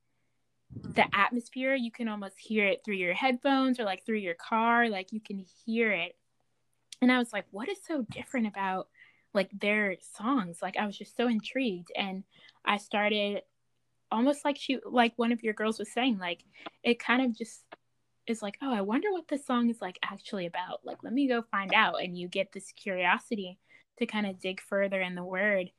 the 0.73 1.05
atmosphere 1.13 1.75
you 1.75 1.91
can 1.91 2.09
almost 2.09 2.39
hear 2.39 2.67
it 2.67 2.83
through 2.85 2.95
your 2.95 3.15
headphones 3.15 3.81
or 3.81 3.85
like 3.85 4.05
through 4.07 4.19
your 4.19 4.35
car 4.35 4.89
like 4.89 5.13
you 5.13 5.21
can 5.21 5.45
hear 5.65 5.91
it. 5.93 6.17
And 7.03 7.11
i 7.11 7.19
was 7.19 7.33
like 7.33 7.47
what 7.51 7.69
is 7.69 7.79
so 7.87 8.05
different 8.11 8.47
about 8.47 8.89
like 9.35 9.51
their 9.59 9.97
songs? 10.17 10.59
Like 10.63 10.77
i 10.77 10.87
was 10.87 10.97
just 10.97 11.17
so 11.17 11.29
intrigued. 11.29 11.91
And 11.97 12.25
i 12.65 12.77
started 12.77 13.43
almost 14.13 14.45
like 14.45 14.59
she 14.59 14.79
like 14.85 15.13
one 15.17 15.33
of 15.33 15.43
your 15.43 15.55
girls 15.55 15.79
was 15.79 15.93
saying 15.93 16.19
like 16.19 16.45
it 16.83 16.99
kind 16.99 17.23
of 17.23 17.37
just 17.37 17.63
is 18.27 18.43
like 18.43 18.59
oh 18.61 18.73
i 18.73 18.81
wonder 18.81 19.13
what 19.13 19.29
this 19.29 19.47
song 19.47 19.71
is 19.71 19.81
like 19.81 19.99
actually 20.05 20.47
about. 20.47 20.81
Like 20.85 21.03
let 21.03 21.13
me 21.13 21.29
go 21.29 21.43
find 21.43 21.73
out. 21.75 22.03
And 22.03 22.17
you 22.17 22.29
get 22.29 22.53
this 22.53 22.73
curiosity 22.73 23.59
to 23.99 24.07
kind 24.07 24.27
of 24.27 24.41
dig 24.41 24.61
further 24.61 25.01
in 25.01 25.15
the 25.15 25.25
word 25.25 25.71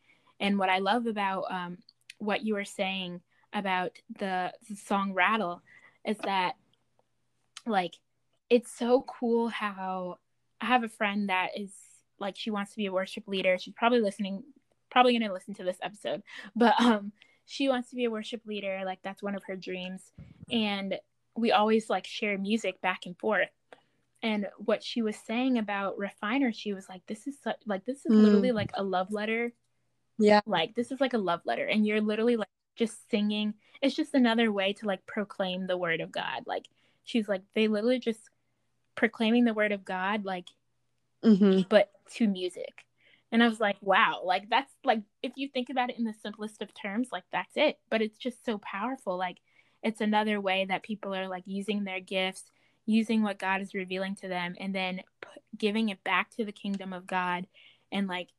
and 0.41 0.60
what 0.60 0.69
i 0.69 0.80
love 0.80 1.08
about 1.08 1.45
um, 1.49 1.77
what 2.17 2.43
you 2.43 2.54
were 2.54 2.65
saying 2.65 3.21
about 3.54 3.91
the, 4.19 4.51
the 4.69 4.75
song 4.75 5.13
rattle 5.13 5.62
is 6.06 6.17
that 6.23 6.56
like 7.65 7.95
it's 8.49 8.71
so 8.71 9.06
cool 9.08 9.47
how 9.47 10.17
i 10.60 10.65
have 10.65 10.84
a 10.84 10.89
friend 10.89 11.30
that 11.30 11.49
is 11.58 11.71
like 12.21 12.38
she 12.38 12.51
wants 12.51 12.71
to 12.71 12.77
be 12.77 12.86
a 12.86 12.93
worship 12.93 13.27
leader. 13.27 13.58
She's 13.60 13.73
probably 13.73 13.99
listening 13.99 14.43
probably 14.89 15.17
going 15.17 15.27
to 15.27 15.34
listen 15.34 15.56
to 15.56 15.63
this 15.63 15.80
episode. 15.82 16.21
But 16.56 16.80
um 16.80 17.12
she 17.45 17.67
wants 17.67 17.89
to 17.89 17.97
be 17.97 18.06
a 18.06 18.12
worship 18.12 18.45
leader. 18.45 18.84
Like 18.86 18.99
that's 19.04 19.23
one 19.23 19.36
of 19.36 19.43
her 19.47 19.58
dreams. 19.58 20.13
And 20.49 20.97
we 21.36 21.51
always 21.51 21.89
like 21.89 22.06
share 22.06 22.38
music 22.38 22.80
back 22.82 23.01
and 23.06 23.17
forth. 23.17 23.49
And 24.23 24.47
what 24.58 24.84
she 24.84 25.01
was 25.01 25.15
saying 25.15 25.58
about 25.58 25.97
refiner 25.97 26.54
she 26.54 26.73
was 26.73 26.88
like 26.88 27.01
this 27.08 27.27
is 27.27 27.36
such, 27.43 27.58
like 27.65 27.84
this 27.86 28.06
is 28.06 28.13
mm. 28.13 28.21
literally 28.23 28.51
like 28.51 28.71
a 28.75 28.84
love 28.84 29.12
letter 29.12 29.51
yeah. 30.21 30.41
Like 30.45 30.75
this 30.75 30.91
is 30.91 31.01
like 31.01 31.13
a 31.13 31.17
love 31.19 31.41
letter 31.45 31.65
and 31.65 31.86
you're 31.86 32.01
literally 32.01 32.38
like 32.38 32.47
just 32.75 33.10
singing. 33.10 33.53
It's 33.81 33.95
just 33.95 34.13
another 34.13 34.51
way 34.51 34.73
to 34.73 34.86
like 34.86 35.05
proclaim 35.05 35.67
the 35.67 35.77
word 35.77 36.01
of 36.01 36.12
god. 36.12 36.43
Like 36.45 36.67
she's 37.03 37.27
like 37.27 37.41
they 37.53 37.67
literally 37.67 37.99
just 37.99 38.29
proclaiming 38.95 39.45
the 39.45 39.53
word 39.53 39.71
of 39.71 39.84
god 39.86 40.25
like 40.25 40.49
mm-hmm. 41.23 41.62
but 41.69 41.91
to 42.15 42.27
music. 42.27 42.86
And 43.34 43.41
i 43.41 43.47
was 43.47 43.62
like 43.62 43.77
wow 43.79 44.21
like 44.25 44.49
that's 44.49 44.73
like 44.84 45.01
if 45.23 45.31
you 45.38 45.47
think 45.47 45.69
about 45.69 45.89
it 45.89 45.97
in 45.97 46.03
the 46.03 46.13
simplest 46.21 46.62
of 46.62 46.73
terms 46.73 47.10
like 47.12 47.23
that's 47.31 47.55
it. 47.55 47.79
But 47.89 48.01
it's 48.01 48.17
just 48.17 48.45
so 48.45 48.57
powerful. 48.60 49.17
Like 49.17 49.38
it's 49.84 50.01
another 50.01 50.39
way 50.39 50.65
that 50.65 50.84
people 50.84 51.15
are 51.15 51.27
like 51.27 51.43
using 51.45 51.84
their 51.84 51.99
gifts 51.99 52.51
using 52.86 53.21
what 53.21 53.39
god 53.39 53.62
is 53.62 53.73
revealing 53.73 54.15
to 54.15 54.27
them 54.27 54.55
and 54.60 54.73
then 54.73 55.01
p- 55.21 55.41
giving 55.57 55.89
it 55.89 56.03
back 56.03 56.29
to 56.31 56.43
the 56.43 56.51
kingdom 56.51 56.93
of 56.93 57.05
god 57.05 57.45
and 57.91 58.07
like 58.07 58.29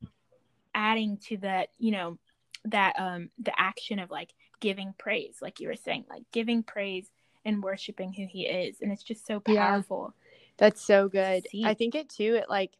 adding 0.74 1.18
to 1.18 1.36
that 1.38 1.68
you 1.78 1.90
know 1.90 2.18
that 2.64 2.94
um 2.98 3.30
the 3.38 3.52
action 3.58 3.98
of 3.98 4.10
like 4.10 4.30
giving 4.60 4.94
praise 4.98 5.36
like 5.42 5.58
you 5.58 5.68
were 5.68 5.76
saying 5.76 6.04
like 6.08 6.22
giving 6.32 6.62
praise 6.62 7.10
and 7.44 7.62
worshiping 7.62 8.12
who 8.12 8.26
he 8.26 8.46
is. 8.46 8.80
And 8.80 8.92
it's 8.92 9.02
just 9.02 9.26
so 9.26 9.40
powerful. 9.40 10.14
Yeah, 10.14 10.54
that's 10.58 10.82
so 10.82 11.08
good. 11.08 11.46
I 11.64 11.74
think 11.74 11.94
it 11.94 12.08
too 12.08 12.34
it 12.34 12.48
like 12.48 12.72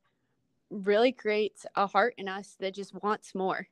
really 0.71 1.13
creates 1.13 1.67
a 1.77 1.87
heart 1.87 2.15
in 2.19 2.29
us 2.29 2.57
that 2.61 2.75
just 2.75 2.95
wants 3.03 3.35
more. 3.35 3.67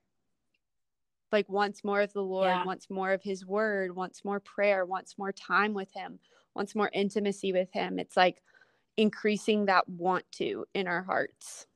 Like 1.33 1.49
wants 1.49 1.85
more 1.85 2.01
of 2.01 2.13
the 2.13 2.23
lord 2.23 2.49
yeah. 2.49 2.65
wants 2.65 2.91
more 2.91 3.13
of 3.13 3.23
his 3.23 3.47
word 3.47 3.95
wants 3.95 4.25
more 4.25 4.41
prayer 4.41 4.85
wants 4.85 5.17
more 5.17 5.31
time 5.31 5.75
with 5.75 5.93
him 5.93 6.19
wants 6.57 6.75
more 6.75 6.91
intimacy 6.93 7.53
with 7.53 7.73
him. 7.73 8.01
It's 8.01 8.17
like 8.17 8.43
increasing 8.97 9.67
that 9.67 9.89
want 9.89 10.25
to 10.33 10.67
in 10.75 10.89
our 10.89 11.03
hearts 11.05 11.67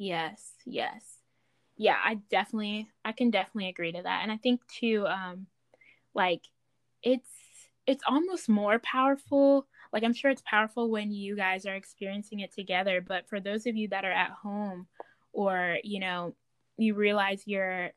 yes 0.00 0.52
yes 0.64 1.20
yeah, 1.80 1.96
I 2.04 2.16
definitely 2.30 2.90
I 3.06 3.12
can 3.12 3.30
definitely 3.30 3.70
agree 3.70 3.92
to 3.92 4.02
that. 4.02 4.20
And 4.22 4.30
I 4.30 4.36
think 4.36 4.60
too 4.68 5.06
um 5.06 5.46
like 6.14 6.42
it's 7.02 7.30
it's 7.86 8.04
almost 8.06 8.50
more 8.50 8.78
powerful. 8.80 9.66
Like 9.90 10.04
I'm 10.04 10.12
sure 10.12 10.30
it's 10.30 10.42
powerful 10.44 10.90
when 10.90 11.10
you 11.10 11.36
guys 11.36 11.64
are 11.64 11.74
experiencing 11.74 12.40
it 12.40 12.52
together, 12.52 13.00
but 13.00 13.30
for 13.30 13.40
those 13.40 13.64
of 13.66 13.76
you 13.76 13.88
that 13.88 14.04
are 14.04 14.12
at 14.12 14.30
home 14.30 14.88
or, 15.32 15.78
you 15.82 16.00
know, 16.00 16.34
you 16.76 16.94
realize 16.94 17.44
you're 17.46 17.92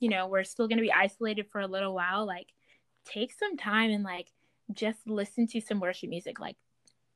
you 0.00 0.08
know, 0.08 0.26
we're 0.26 0.42
still 0.42 0.66
going 0.66 0.78
to 0.78 0.82
be 0.82 0.92
isolated 0.92 1.46
for 1.48 1.60
a 1.60 1.68
little 1.68 1.94
while, 1.94 2.26
like 2.26 2.48
take 3.04 3.32
some 3.32 3.56
time 3.56 3.92
and 3.92 4.02
like 4.02 4.26
just 4.72 4.98
listen 5.06 5.46
to 5.46 5.60
some 5.60 5.78
worship 5.78 6.10
music 6.10 6.40
like 6.40 6.56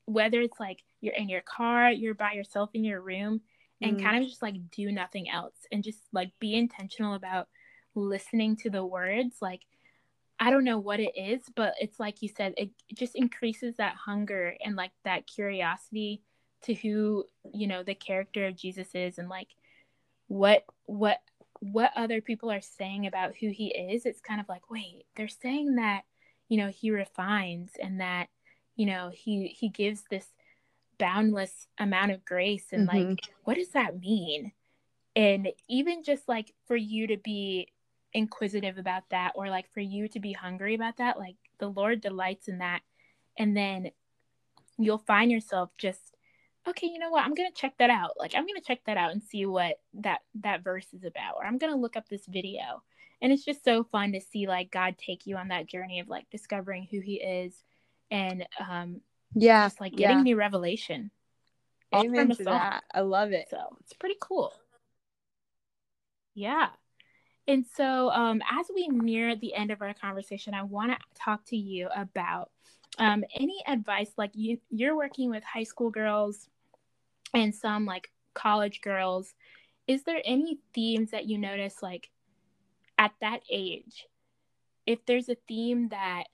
whether 0.04 0.40
it's 0.40 0.60
like 0.60 0.84
you're 1.00 1.14
in 1.14 1.28
your 1.28 1.40
car, 1.40 1.90
you're 1.90 2.14
by 2.14 2.32
yourself 2.32 2.70
in 2.74 2.84
your 2.84 3.00
room, 3.00 3.40
and 3.82 3.98
mm. 3.98 4.02
kind 4.02 4.22
of 4.22 4.28
just 4.28 4.42
like 4.42 4.54
do 4.70 4.90
nothing 4.90 5.28
else 5.28 5.54
and 5.70 5.84
just 5.84 6.00
like 6.12 6.30
be 6.38 6.54
intentional 6.54 7.14
about 7.14 7.48
listening 7.94 8.56
to 8.56 8.70
the 8.70 8.84
words 8.84 9.36
like 9.42 9.62
i 10.40 10.50
don't 10.50 10.64
know 10.64 10.78
what 10.78 11.00
it 11.00 11.12
is 11.16 11.42
but 11.54 11.74
it's 11.80 12.00
like 12.00 12.22
you 12.22 12.28
said 12.28 12.54
it, 12.56 12.70
it 12.88 12.96
just 12.96 13.14
increases 13.14 13.76
that 13.76 13.94
hunger 13.96 14.54
and 14.64 14.76
like 14.76 14.92
that 15.04 15.26
curiosity 15.26 16.22
to 16.62 16.74
who 16.74 17.24
you 17.52 17.66
know 17.66 17.82
the 17.82 17.94
character 17.94 18.46
of 18.46 18.56
jesus 18.56 18.88
is 18.94 19.18
and 19.18 19.28
like 19.28 19.48
what 20.28 20.64
what 20.84 21.18
what 21.60 21.92
other 21.94 22.20
people 22.20 22.50
are 22.50 22.60
saying 22.60 23.06
about 23.06 23.34
who 23.40 23.50
he 23.50 23.68
is 23.68 24.06
it's 24.06 24.20
kind 24.20 24.40
of 24.40 24.48
like 24.48 24.70
wait 24.70 25.04
they're 25.16 25.28
saying 25.28 25.76
that 25.76 26.02
you 26.48 26.56
know 26.56 26.68
he 26.68 26.90
refines 26.90 27.72
and 27.80 28.00
that 28.00 28.28
you 28.74 28.86
know 28.86 29.10
he 29.12 29.48
he 29.48 29.68
gives 29.68 30.02
this 30.10 30.26
boundless 31.02 31.66
amount 31.80 32.12
of 32.12 32.24
grace 32.24 32.66
and 32.70 32.88
mm-hmm. 32.88 33.08
like 33.08 33.28
what 33.42 33.56
does 33.56 33.70
that 33.70 33.98
mean? 33.98 34.52
And 35.16 35.48
even 35.68 36.04
just 36.04 36.28
like 36.28 36.54
for 36.68 36.76
you 36.76 37.08
to 37.08 37.16
be 37.16 37.72
inquisitive 38.14 38.78
about 38.78 39.02
that 39.10 39.32
or 39.34 39.50
like 39.50 39.68
for 39.72 39.80
you 39.80 40.06
to 40.06 40.20
be 40.20 40.32
hungry 40.32 40.74
about 40.76 40.98
that 40.98 41.18
like 41.18 41.34
the 41.58 41.66
lord 41.66 42.00
delights 42.00 42.46
in 42.46 42.58
that. 42.58 42.82
And 43.36 43.56
then 43.56 43.90
you'll 44.78 44.98
find 44.98 45.32
yourself 45.32 45.70
just 45.76 46.14
okay 46.68 46.86
you 46.86 47.00
know 47.00 47.10
what? 47.10 47.24
I'm 47.24 47.34
gonna 47.34 47.50
check 47.50 47.74
that 47.78 47.90
out. 47.90 48.12
Like 48.16 48.34
i'm 48.36 48.46
gonna 48.46 48.60
check 48.64 48.84
that 48.86 48.96
out 48.96 49.10
and 49.10 49.24
see 49.24 49.44
what 49.44 49.80
that 49.94 50.20
that 50.42 50.62
verse 50.62 50.86
is 50.92 51.02
about 51.02 51.34
or 51.36 51.44
i'm 51.44 51.58
gonna 51.58 51.74
look 51.74 51.96
up 51.96 52.08
this 52.08 52.26
video. 52.26 52.84
And 53.20 53.32
it's 53.32 53.44
just 53.44 53.64
so 53.64 53.82
fun 53.82 54.12
to 54.12 54.20
see 54.20 54.46
like 54.46 54.70
god 54.70 54.94
take 54.98 55.26
you 55.26 55.36
on 55.36 55.48
that 55.48 55.66
journey 55.66 55.98
of 55.98 56.08
like 56.08 56.30
discovering 56.30 56.86
who 56.88 57.00
he 57.00 57.14
is 57.14 57.64
and 58.08 58.46
um 58.60 59.00
yeah 59.34 59.66
just 59.66 59.80
like 59.80 59.94
getting 59.94 60.18
yeah. 60.18 60.22
new 60.22 60.36
revelation 60.36 61.10
amen 61.94 62.30
to 62.30 62.44
that. 62.44 62.84
I 62.94 63.00
love 63.00 63.32
it. 63.32 63.48
So 63.50 63.58
it's 63.80 63.92
pretty 63.92 64.16
cool. 64.20 64.52
Yeah. 66.34 66.68
And 67.46 67.66
so 67.74 68.10
um 68.10 68.40
as 68.50 68.66
we 68.74 68.88
near 68.88 69.36
the 69.36 69.54
end 69.54 69.70
of 69.70 69.82
our 69.82 69.92
conversation 69.94 70.54
i 70.54 70.62
want 70.62 70.92
to 70.92 70.98
talk 71.14 71.44
to 71.46 71.56
you 71.56 71.88
about 71.94 72.50
um 72.98 73.24
any 73.34 73.56
advice 73.66 74.12
like 74.16 74.30
you 74.34 74.58
you're 74.70 74.96
working 74.96 75.28
with 75.28 75.42
high 75.42 75.64
school 75.64 75.90
girls 75.90 76.48
and 77.34 77.54
some 77.54 77.84
like 77.84 78.10
college 78.34 78.80
girls. 78.80 79.34
Is 79.86 80.04
there 80.04 80.22
any 80.24 80.60
themes 80.74 81.10
that 81.10 81.26
you 81.26 81.38
notice 81.38 81.82
like 81.82 82.10
at 82.98 83.12
that 83.20 83.40
age 83.50 84.06
if 84.86 85.04
there's 85.06 85.28
a 85.28 85.36
theme 85.48 85.88
that 85.88 86.24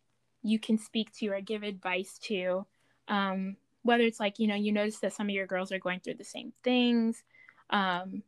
you 0.42 0.58
can 0.58 0.78
speak 0.78 1.12
to 1.12 1.28
or 1.28 1.40
give 1.40 1.62
advice 1.62 2.18
to 2.18 2.66
um, 3.08 3.56
whether 3.82 4.04
it's 4.04 4.20
like 4.20 4.38
you 4.38 4.46
know 4.46 4.54
you 4.54 4.72
notice 4.72 4.98
that 5.00 5.12
some 5.12 5.26
of 5.28 5.34
your 5.34 5.46
girls 5.46 5.72
are 5.72 5.78
going 5.78 6.00
through 6.00 6.14
the 6.14 6.24
same 6.24 6.52
things 6.62 7.22
um, 7.70 8.22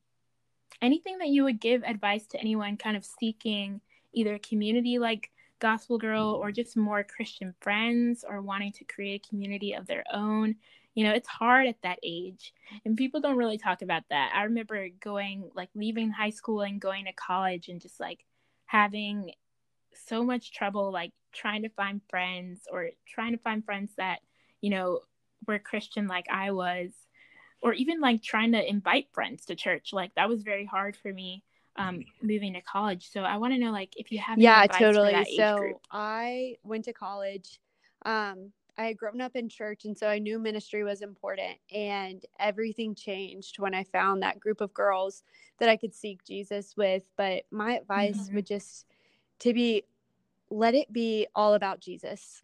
anything 0.82 1.18
that 1.18 1.28
you 1.28 1.44
would 1.44 1.60
give 1.60 1.82
advice 1.84 2.26
to 2.26 2.40
anyone 2.40 2.76
kind 2.76 2.96
of 2.96 3.04
seeking 3.04 3.80
either 4.12 4.38
community 4.38 4.98
like 4.98 5.30
gospel 5.58 5.98
girl 5.98 6.38
or 6.42 6.50
just 6.50 6.76
more 6.76 7.04
christian 7.04 7.54
friends 7.60 8.24
or 8.28 8.40
wanting 8.40 8.72
to 8.72 8.84
create 8.84 9.24
a 9.24 9.28
community 9.28 9.74
of 9.74 9.86
their 9.86 10.04
own 10.12 10.56
you 10.94 11.04
know 11.04 11.12
it's 11.12 11.28
hard 11.28 11.66
at 11.66 11.80
that 11.82 11.98
age. 12.02 12.52
And 12.84 12.96
people 12.96 13.20
don't 13.20 13.36
really 13.36 13.58
talk 13.58 13.82
about 13.82 14.02
that. 14.10 14.32
I 14.34 14.44
remember 14.44 14.88
going 15.00 15.50
like 15.54 15.70
leaving 15.74 16.10
high 16.10 16.30
school 16.30 16.62
and 16.62 16.80
going 16.80 17.04
to 17.06 17.12
college 17.12 17.68
and 17.68 17.80
just 17.80 18.00
like 18.00 18.24
having 18.66 19.32
so 20.06 20.24
much 20.24 20.52
trouble 20.52 20.92
like 20.92 21.12
trying 21.32 21.62
to 21.62 21.68
find 21.70 22.00
friends 22.08 22.62
or 22.70 22.90
trying 23.08 23.32
to 23.32 23.38
find 23.38 23.64
friends 23.64 23.92
that 23.96 24.20
you 24.61 24.70
know, 24.70 25.01
were 25.46 25.59
Christian 25.59 26.07
like 26.07 26.27
I 26.31 26.51
was. 26.53 26.90
or 27.62 27.75
even 27.75 28.01
like 28.01 28.23
trying 28.23 28.53
to 28.53 28.68
invite 28.68 29.09
friends 29.12 29.44
to 29.46 29.55
church. 29.55 29.92
Like 29.92 30.14
that 30.14 30.29
was 30.29 30.42
very 30.42 30.64
hard 30.64 30.96
for 30.96 31.12
me 31.12 31.44
um, 31.77 32.05
moving 32.23 32.53
to 32.55 32.61
college. 32.61 33.11
So 33.11 33.23
I 33.23 33.37
want 33.37 33.55
to 33.55 33.59
know 33.59 33.70
like 33.70 33.94
if 33.96 34.12
you 34.12 34.18
have 34.18 34.38
yeah 34.38 34.66
totally. 34.66 35.25
so 35.37 35.81
I 35.90 36.57
went 36.62 36.85
to 36.85 36.92
college. 36.92 37.59
Um, 38.05 38.53
I 38.79 38.85
had 38.85 38.96
grown 38.96 39.20
up 39.20 39.37
in 39.37 39.49
church, 39.49 39.85
and 39.85 39.96
so 39.96 40.07
I 40.07 40.18
knew 40.18 40.38
ministry 40.38 40.85
was 40.85 41.03
important. 41.03 41.59
And 41.73 42.25
everything 42.38 42.94
changed 42.94 43.59
when 43.59 43.75
I 43.75 43.85
found 43.85 44.23
that 44.23 44.40
group 44.40 44.61
of 44.61 44.73
girls 44.73 45.23
that 45.59 45.68
I 45.68 45.77
could 45.77 45.94
seek 45.94 46.25
Jesus 46.25 46.75
with. 46.77 47.03
But 47.16 47.44
my 47.51 47.79
advice 47.79 48.16
mm-hmm. 48.16 48.37
would 48.37 48.46
just 48.46 48.87
to 49.40 49.53
be 49.53 49.85
let 50.51 50.75
it 50.75 50.92
be 50.92 51.27
all 51.35 51.55
about 51.55 51.81
Jesus. 51.81 52.42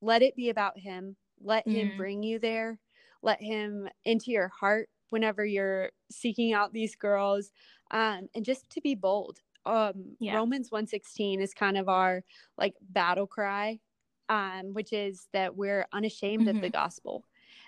Let 0.00 0.22
it 0.22 0.36
be 0.36 0.50
about 0.50 0.78
Him. 0.78 1.16
Let 1.40 1.66
mm-hmm. 1.66 1.76
Him 1.76 1.96
bring 1.96 2.22
you 2.22 2.38
there. 2.38 2.78
Let 3.22 3.42
Him 3.42 3.88
into 4.04 4.30
your 4.30 4.48
heart 4.48 4.88
whenever 5.10 5.44
you're 5.44 5.90
seeking 6.10 6.52
out 6.52 6.72
these 6.72 6.94
girls, 6.94 7.50
um, 7.90 8.28
and 8.34 8.44
just 8.44 8.68
to 8.70 8.80
be 8.80 8.94
bold. 8.94 9.38
Um, 9.66 10.16
yeah. 10.18 10.36
Romans 10.36 10.70
116 10.70 11.40
is 11.40 11.52
kind 11.52 11.76
of 11.76 11.88
our 11.88 12.22
like 12.56 12.74
battle 12.80 13.26
cry 13.26 13.80
um, 14.28 14.74
which 14.74 14.92
is 14.92 15.26
that 15.32 15.56
we're 15.56 15.86
unashamed 15.92 16.46
mm-hmm. 16.46 16.56
of 16.56 16.62
the 16.62 16.68
mm-hmm. 16.68 16.82
gospel. 16.82 17.24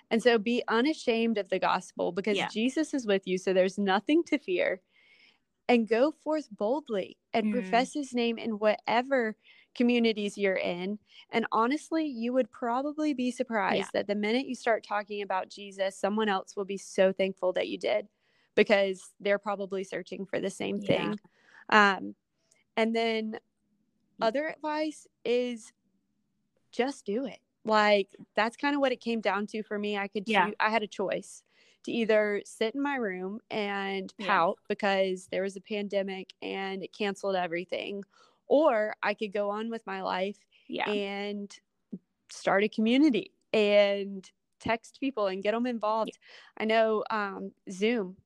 And 0.09 0.21
so 0.21 0.37
be 0.37 0.63
unashamed 0.67 1.37
of 1.37 1.49
the 1.49 1.59
gospel 1.59 2.11
because 2.11 2.37
yeah. 2.37 2.49
Jesus 2.51 2.93
is 2.93 3.07
with 3.07 3.23
you. 3.25 3.37
So 3.37 3.53
there's 3.53 3.77
nothing 3.77 4.23
to 4.25 4.37
fear. 4.37 4.81
And 5.69 5.87
go 5.87 6.11
forth 6.11 6.49
boldly 6.51 7.17
and 7.33 7.45
mm. 7.45 7.53
profess 7.53 7.93
his 7.93 8.13
name 8.13 8.37
in 8.37 8.59
whatever 8.59 9.37
communities 9.75 10.37
you're 10.37 10.55
in. 10.55 10.99
And 11.31 11.45
honestly, 11.51 12.05
you 12.05 12.33
would 12.33 12.51
probably 12.51 13.13
be 13.13 13.31
surprised 13.31 13.89
yeah. 13.93 14.01
that 14.01 14.07
the 14.07 14.15
minute 14.15 14.47
you 14.47 14.55
start 14.55 14.85
talking 14.85 15.21
about 15.21 15.49
Jesus, 15.49 15.97
someone 15.97 16.29
else 16.29 16.55
will 16.55 16.65
be 16.65 16.77
so 16.77 17.11
thankful 17.13 17.53
that 17.53 17.67
you 17.67 17.77
did 17.77 18.07
because 18.55 19.11
they're 19.19 19.39
probably 19.39 19.83
searching 19.83 20.25
for 20.25 20.39
the 20.39 20.49
same 20.49 20.79
yeah. 20.81 20.97
thing. 20.97 21.19
Um, 21.69 22.15
and 22.75 22.95
then 22.95 23.39
other 24.21 24.47
advice 24.47 25.07
is 25.23 25.71
just 26.71 27.05
do 27.05 27.25
it. 27.25 27.39
Like 27.63 28.09
that's 28.35 28.57
kind 28.57 28.75
of 28.75 28.81
what 28.81 28.91
it 28.91 29.01
came 29.01 29.21
down 29.21 29.47
to 29.47 29.63
for 29.63 29.77
me. 29.77 29.97
I 29.97 30.07
could 30.07 30.23
yeah. 30.27 30.49
I 30.59 30.69
had 30.69 30.83
a 30.83 30.87
choice 30.87 31.43
to 31.83 31.91
either 31.91 32.41
sit 32.45 32.75
in 32.75 32.81
my 32.81 32.95
room 32.95 33.39
and 33.49 34.13
pout 34.19 34.57
yeah. 34.59 34.65
because 34.67 35.27
there 35.31 35.43
was 35.43 35.55
a 35.55 35.61
pandemic 35.61 36.33
and 36.41 36.83
it 36.83 36.93
canceled 36.93 37.35
everything 37.35 38.03
or 38.51 38.93
I 39.01 39.13
could 39.13 39.31
go 39.31 39.49
on 39.49 39.69
with 39.69 39.87
my 39.87 40.01
life 40.01 40.35
yeah. 40.67 40.89
and 40.89 41.49
start 42.29 42.65
a 42.65 42.67
community 42.67 43.31
and 43.53 44.29
text 44.59 44.97
people 44.99 45.27
and 45.27 45.41
get 45.41 45.53
them 45.53 45.65
involved. 45.65 46.11
Yeah. 46.19 46.63
I 46.63 46.65
know 46.65 47.05
um, 47.09 47.53
Zoom, 47.71 48.17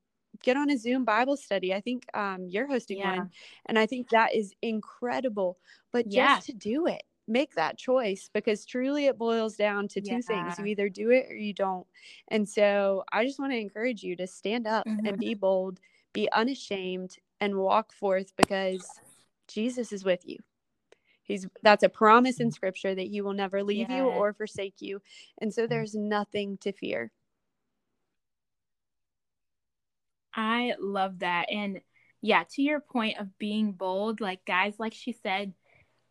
get 0.41 0.57
on 0.57 0.71
a 0.71 0.79
Zoom 0.79 1.05
Bible 1.05 1.37
study. 1.37 1.75
I 1.75 1.79
think 1.79 2.07
um, 2.15 2.47
you're 2.49 2.65
hosting 2.65 2.97
yeah. 2.97 3.17
one, 3.17 3.29
and 3.67 3.77
I 3.77 3.85
think 3.85 4.09
that 4.09 4.33
is 4.33 4.55
incredible. 4.63 5.59
But 5.91 6.09
just 6.09 6.47
to 6.47 6.53
do 6.53 6.87
it, 6.87 7.03
make 7.27 7.53
that 7.53 7.77
choice 7.77 8.27
because 8.33 8.65
truly 8.65 9.05
it 9.05 9.19
boils 9.19 9.55
down 9.55 9.87
to 9.89 10.01
two 10.01 10.15
yeah. 10.15 10.21
things 10.21 10.57
you 10.57 10.65
either 10.65 10.89
do 10.89 11.11
it 11.11 11.27
or 11.29 11.35
you 11.35 11.53
don't 11.53 11.87
and 12.27 12.47
so 12.47 13.03
i 13.11 13.25
just 13.25 13.39
want 13.39 13.51
to 13.51 13.57
encourage 13.57 14.03
you 14.03 14.15
to 14.15 14.27
stand 14.27 14.67
up 14.67 14.85
mm-hmm. 14.85 15.07
and 15.07 15.17
be 15.17 15.33
bold 15.33 15.79
be 16.13 16.31
unashamed 16.33 17.17
and 17.41 17.55
walk 17.55 17.91
forth 17.91 18.31
because 18.37 18.87
jesus 19.47 19.91
is 19.91 20.03
with 20.03 20.21
you 20.25 20.37
he's 21.23 21.47
that's 21.63 21.83
a 21.83 21.89
promise 21.89 22.39
in 22.39 22.51
scripture 22.51 22.93
that 22.93 23.07
he 23.07 23.21
will 23.21 23.33
never 23.33 23.63
leave 23.63 23.89
yeah. 23.89 23.97
you 23.97 24.03
or 24.03 24.33
forsake 24.33 24.81
you 24.81 25.01
and 25.39 25.53
so 25.53 25.67
there's 25.67 25.95
nothing 25.95 26.57
to 26.57 26.71
fear 26.71 27.11
i 30.33 30.73
love 30.79 31.19
that 31.19 31.45
and 31.51 31.81
yeah 32.21 32.43
to 32.49 32.61
your 32.61 32.79
point 32.79 33.19
of 33.19 33.37
being 33.37 33.71
bold 33.71 34.21
like 34.21 34.43
guys 34.45 34.75
like 34.79 34.93
she 34.93 35.11
said 35.11 35.53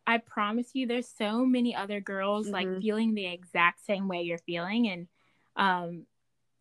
I 0.07 0.19
promise 0.19 0.71
you, 0.75 0.87
there's 0.87 1.09
so 1.09 1.45
many 1.45 1.75
other 1.75 2.01
girls 2.01 2.47
mm-hmm. 2.47 2.55
like 2.55 2.83
feeling 2.83 3.15
the 3.15 3.27
exact 3.27 3.85
same 3.85 4.09
way 4.09 4.23
you're 4.23 4.39
feeling. 4.39 4.89
And 4.89 5.09
um, 5.57 6.07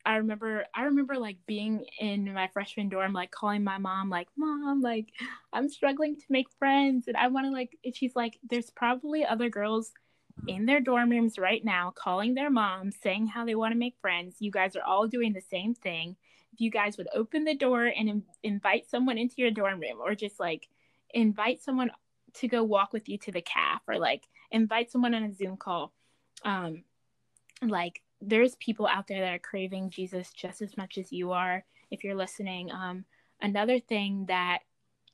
I 0.06 0.18
remember, 0.18 0.66
I 0.76 0.84
remember 0.84 1.18
like 1.18 1.38
being 1.46 1.86
in 2.00 2.34
my 2.34 2.48
freshman 2.48 2.90
dorm, 2.90 3.14
like 3.14 3.32
calling 3.32 3.64
my 3.64 3.78
mom, 3.78 4.10
like, 4.10 4.28
Mom, 4.38 4.82
like, 4.82 5.14
I'm 5.54 5.70
struggling 5.70 6.16
to 6.16 6.26
make 6.30 6.48
friends. 6.60 7.08
And 7.08 7.16
I 7.16 7.28
want 7.28 7.46
to, 7.48 7.52
like, 7.52 7.78
and 7.86 7.96
she's 7.96 8.16
like, 8.16 8.38
There's 8.50 8.70
probably 8.70 9.26
other 9.26 9.50
girls 9.50 9.92
in 10.48 10.66
their 10.66 10.82
dorm 10.82 11.10
rooms 11.10 11.38
right 11.38 11.64
now 11.64 11.94
calling 11.96 12.34
their 12.34 12.50
moms, 12.50 12.96
saying 13.02 13.28
how 13.28 13.46
they 13.46 13.56
want 13.56 13.72
to 13.72 13.78
make 13.78 13.96
friends. 14.02 14.38
You 14.40 14.52
guys 14.52 14.76
are 14.76 14.84
all 14.84 15.08
doing 15.08 15.34
the 15.34 15.42
same 15.42 15.74
thing. 15.74 16.16
If 16.54 16.62
you 16.62 16.70
guys 16.70 16.98
would 16.98 17.08
open 17.14 17.46
the 17.46 17.56
door 17.56 17.86
and 17.86 18.10
Im- 18.10 18.24
invite 18.44 18.90
someone 18.90 19.18
into 19.18 19.36
your 19.38 19.52
dorm 19.52 19.80
room 19.80 20.00
or 20.02 20.16
just 20.16 20.40
like 20.40 20.68
invite 21.12 21.62
someone 21.62 21.92
to 22.36 22.48
go 22.48 22.64
walk 22.64 22.94
with 22.94 23.08
you 23.08 23.18
to 23.20 23.32
the 23.32 23.42
calf 23.42 23.82
or 23.88 23.98
like 23.98 24.24
invite 24.52 24.92
someone 24.92 25.14
on 25.14 25.24
a 25.24 25.34
Zoom 25.34 25.58
call. 25.58 25.94
Um, 26.44 26.84
like 27.62 28.02
there's 28.26 28.56
people 28.56 28.88
out 28.88 29.08
there 29.08 29.22
that 29.22 29.34
are 29.34 29.40
craving 29.40 29.90
Jesus 29.90 30.32
just 30.32 30.62
as 30.62 30.78
much 30.78 30.98
as 30.98 31.12
you 31.12 31.32
are. 31.32 31.64
If 31.92 32.04
you're 32.04 32.16
listening, 32.16 32.72
um, 32.72 33.06
another 33.42 33.80
thing 33.80 34.26
that 34.28 34.60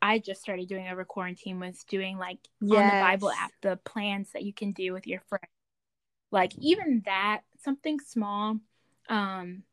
I 0.01 0.19
just 0.19 0.41
started 0.41 0.69
doing 0.69 0.87
over 0.87 1.03
quarantine 1.03 1.59
was 1.59 1.83
doing 1.83 2.17
like 2.17 2.39
yes. 2.61 2.79
on 2.79 2.85
the 2.85 3.03
Bible 3.03 3.31
app 3.31 3.51
the 3.61 3.77
plans 3.77 4.31
that 4.33 4.43
you 4.43 4.53
can 4.53 4.71
do 4.71 4.93
with 4.93 5.07
your 5.07 5.21
friends. 5.27 5.47
Like 6.31 6.53
even 6.57 7.01
that, 7.05 7.41
something 7.63 7.99
small. 7.99 8.59
Um, 9.09 9.63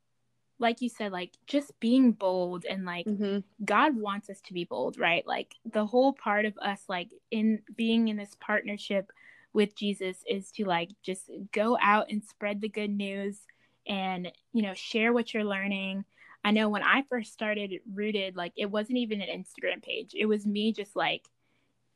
like 0.58 0.80
you 0.80 0.88
said, 0.88 1.12
like 1.12 1.32
just 1.46 1.78
being 1.80 2.12
bold 2.12 2.64
and 2.64 2.86
like 2.86 3.04
mm-hmm. 3.04 3.40
God 3.64 3.96
wants 3.96 4.30
us 4.30 4.40
to 4.46 4.54
be 4.54 4.64
bold, 4.64 4.98
right? 4.98 5.26
Like 5.26 5.54
the 5.70 5.84
whole 5.84 6.14
part 6.14 6.46
of 6.46 6.56
us, 6.58 6.80
like 6.88 7.10
in 7.30 7.60
being 7.76 8.08
in 8.08 8.16
this 8.16 8.34
partnership 8.40 9.12
with 9.56 9.74
Jesus, 9.74 10.18
is 10.28 10.52
to 10.52 10.66
like 10.66 10.90
just 11.02 11.30
go 11.50 11.78
out 11.80 12.10
and 12.10 12.22
spread 12.22 12.60
the 12.60 12.68
good 12.68 12.90
news 12.90 13.40
and, 13.88 14.30
you 14.52 14.62
know, 14.62 14.74
share 14.74 15.14
what 15.14 15.32
you're 15.32 15.44
learning. 15.44 16.04
I 16.44 16.50
know 16.50 16.68
when 16.68 16.82
I 16.82 17.04
first 17.08 17.32
started 17.32 17.72
Rooted, 17.90 18.36
like 18.36 18.52
it 18.56 18.70
wasn't 18.70 18.98
even 18.98 19.22
an 19.22 19.28
Instagram 19.42 19.82
page, 19.82 20.12
it 20.14 20.26
was 20.26 20.46
me 20.46 20.72
just 20.72 20.94
like 20.94 21.22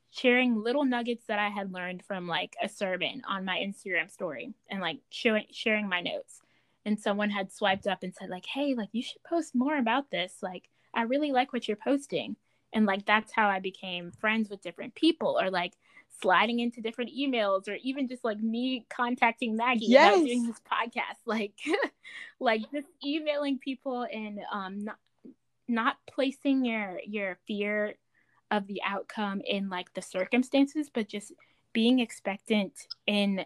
sharing 0.09 0.61
little 0.61 0.83
nuggets 0.83 1.25
that 1.27 1.37
I 1.37 1.49
had 1.49 1.71
learned 1.71 2.03
from 2.03 2.27
like 2.27 2.55
a 2.61 2.67
sermon 2.67 3.21
on 3.29 3.45
my 3.45 3.59
Instagram 3.59 4.11
story 4.11 4.55
and 4.69 4.81
like 4.81 4.97
showing 5.11 5.45
sharing 5.51 5.87
my 5.87 6.01
notes. 6.01 6.41
And 6.83 6.99
someone 6.99 7.29
had 7.29 7.53
swiped 7.53 7.85
up 7.85 7.99
and 8.01 8.13
said 8.13 8.29
like 8.29 8.47
hey 8.47 8.73
like 8.73 8.89
you 8.91 9.03
should 9.03 9.23
post 9.23 9.53
more 9.53 9.77
about 9.77 10.09
this. 10.09 10.37
Like 10.41 10.67
i 10.95 11.03
really 11.03 11.31
like 11.31 11.53
what 11.53 11.67
you're 11.67 11.77
posting. 11.77 12.37
And 12.73 12.87
like 12.87 13.05
that's 13.05 13.31
how 13.31 13.47
i 13.49 13.59
became 13.59 14.11
friends 14.19 14.49
with 14.49 14.63
different 14.63 14.95
people 14.95 15.39
or 15.39 15.51
like 15.51 15.73
sliding 16.19 16.59
into 16.59 16.81
different 16.81 17.11
emails 17.17 17.67
or 17.67 17.75
even 17.83 18.07
just 18.07 18.23
like 18.23 18.39
me 18.39 18.85
contacting 18.89 19.55
maggie 19.55 19.85
yes. 19.85 20.15
about 20.15 20.25
doing 20.25 20.47
this 20.47 20.61
podcast 20.71 21.17
like 21.25 21.53
like 22.39 22.61
just 22.71 22.87
emailing 23.03 23.57
people 23.57 24.05
and 24.11 24.39
um 24.51 24.83
not 24.83 24.97
not 25.67 25.97
placing 26.07 26.65
your 26.65 26.99
your 27.05 27.37
fear 27.47 27.95
of 28.49 28.67
the 28.67 28.81
outcome 28.85 29.41
in 29.45 29.69
like 29.69 29.93
the 29.93 30.01
circumstances 30.01 30.89
but 30.93 31.07
just 31.07 31.31
being 31.73 31.99
expectant 31.99 32.73
in 33.07 33.45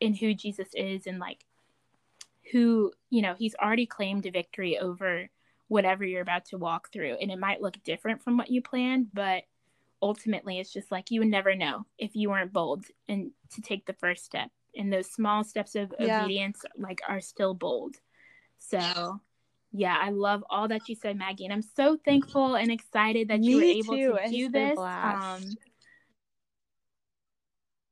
in 0.00 0.14
who 0.14 0.34
jesus 0.34 0.68
is 0.74 1.06
and 1.06 1.20
like 1.20 1.44
who, 2.50 2.92
you 3.10 3.22
know, 3.22 3.34
he's 3.38 3.54
already 3.54 3.86
claimed 3.86 4.26
a 4.26 4.30
victory 4.30 4.78
over 4.78 5.28
whatever 5.68 6.04
you're 6.04 6.22
about 6.22 6.46
to 6.46 6.58
walk 6.58 6.92
through. 6.92 7.16
And 7.20 7.30
it 7.30 7.38
might 7.38 7.62
look 7.62 7.82
different 7.84 8.22
from 8.22 8.36
what 8.36 8.50
you 8.50 8.60
planned, 8.62 9.08
but 9.12 9.44
ultimately 10.02 10.58
it's 10.58 10.72
just 10.72 10.90
like 10.90 11.10
you 11.10 11.20
would 11.20 11.28
never 11.28 11.54
know 11.54 11.86
if 11.98 12.14
you 12.14 12.30
weren't 12.30 12.52
bold 12.52 12.84
and 13.08 13.30
to 13.54 13.60
take 13.62 13.86
the 13.86 13.92
first 13.94 14.24
step. 14.24 14.50
And 14.76 14.92
those 14.92 15.10
small 15.10 15.42
steps 15.44 15.74
of 15.74 15.92
yeah. 15.98 16.22
obedience 16.24 16.64
like 16.78 17.00
are 17.08 17.20
still 17.20 17.54
bold. 17.54 17.96
So 18.58 19.20
yeah, 19.72 19.96
I 20.00 20.10
love 20.10 20.44
all 20.50 20.68
that 20.68 20.88
you 20.88 20.94
said, 20.94 21.16
Maggie, 21.16 21.44
and 21.44 21.52
I'm 21.52 21.62
so 21.62 21.96
thankful 22.04 22.56
and 22.56 22.70
excited 22.70 23.28
that 23.28 23.40
Me 23.40 23.50
you 23.50 23.56
were 23.56 23.62
able 23.62 23.96
too. 23.96 24.18
to 24.24 24.30
do 24.30 24.48
this. 24.48 24.78
Um, 24.78 25.56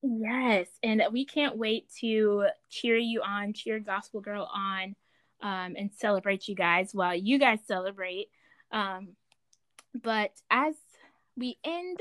Yes, 0.02 0.68
and 0.82 1.02
we 1.10 1.24
can't 1.24 1.56
wait 1.56 1.88
to 2.00 2.46
cheer 2.70 2.96
you 2.96 3.20
on, 3.22 3.52
cheer 3.52 3.80
Gospel 3.80 4.20
Girl 4.20 4.48
on, 4.54 4.94
um, 5.42 5.74
and 5.76 5.90
celebrate 5.92 6.46
you 6.46 6.54
guys 6.54 6.90
while 6.92 7.14
you 7.16 7.38
guys 7.38 7.58
celebrate. 7.66 8.28
Um, 8.70 9.16
but 10.00 10.30
as 10.50 10.74
we 11.38 11.58
end, 11.64 11.98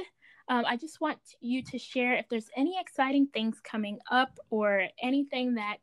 um, 0.50 0.66
I 0.66 0.78
just 0.78 1.02
want 1.02 1.20
you 1.40 1.62
to 1.64 1.78
share 1.78 2.14
if 2.16 2.28
there's 2.30 2.50
any 2.56 2.80
exciting 2.80 3.28
things 3.34 3.60
coming 3.64 4.00
up 4.10 4.38
or 4.50 4.88
anything 5.02 5.56
that 5.56 5.78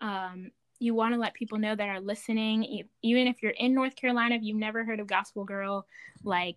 um, 0.00 0.50
you 0.78 0.94
want 0.94 1.14
to 1.14 1.20
let 1.20 1.34
people 1.34 1.58
know 1.58 1.74
that 1.74 1.88
are 1.88 2.00
listening. 2.00 2.84
Even 3.02 3.26
if 3.26 3.42
you're 3.42 3.52
in 3.52 3.74
North 3.74 3.96
Carolina, 3.96 4.34
if 4.34 4.42
you've 4.42 4.56
never 4.56 4.84
heard 4.84 5.00
of 5.00 5.06
Gospel 5.06 5.44
Girl, 5.44 5.86
like 6.24 6.56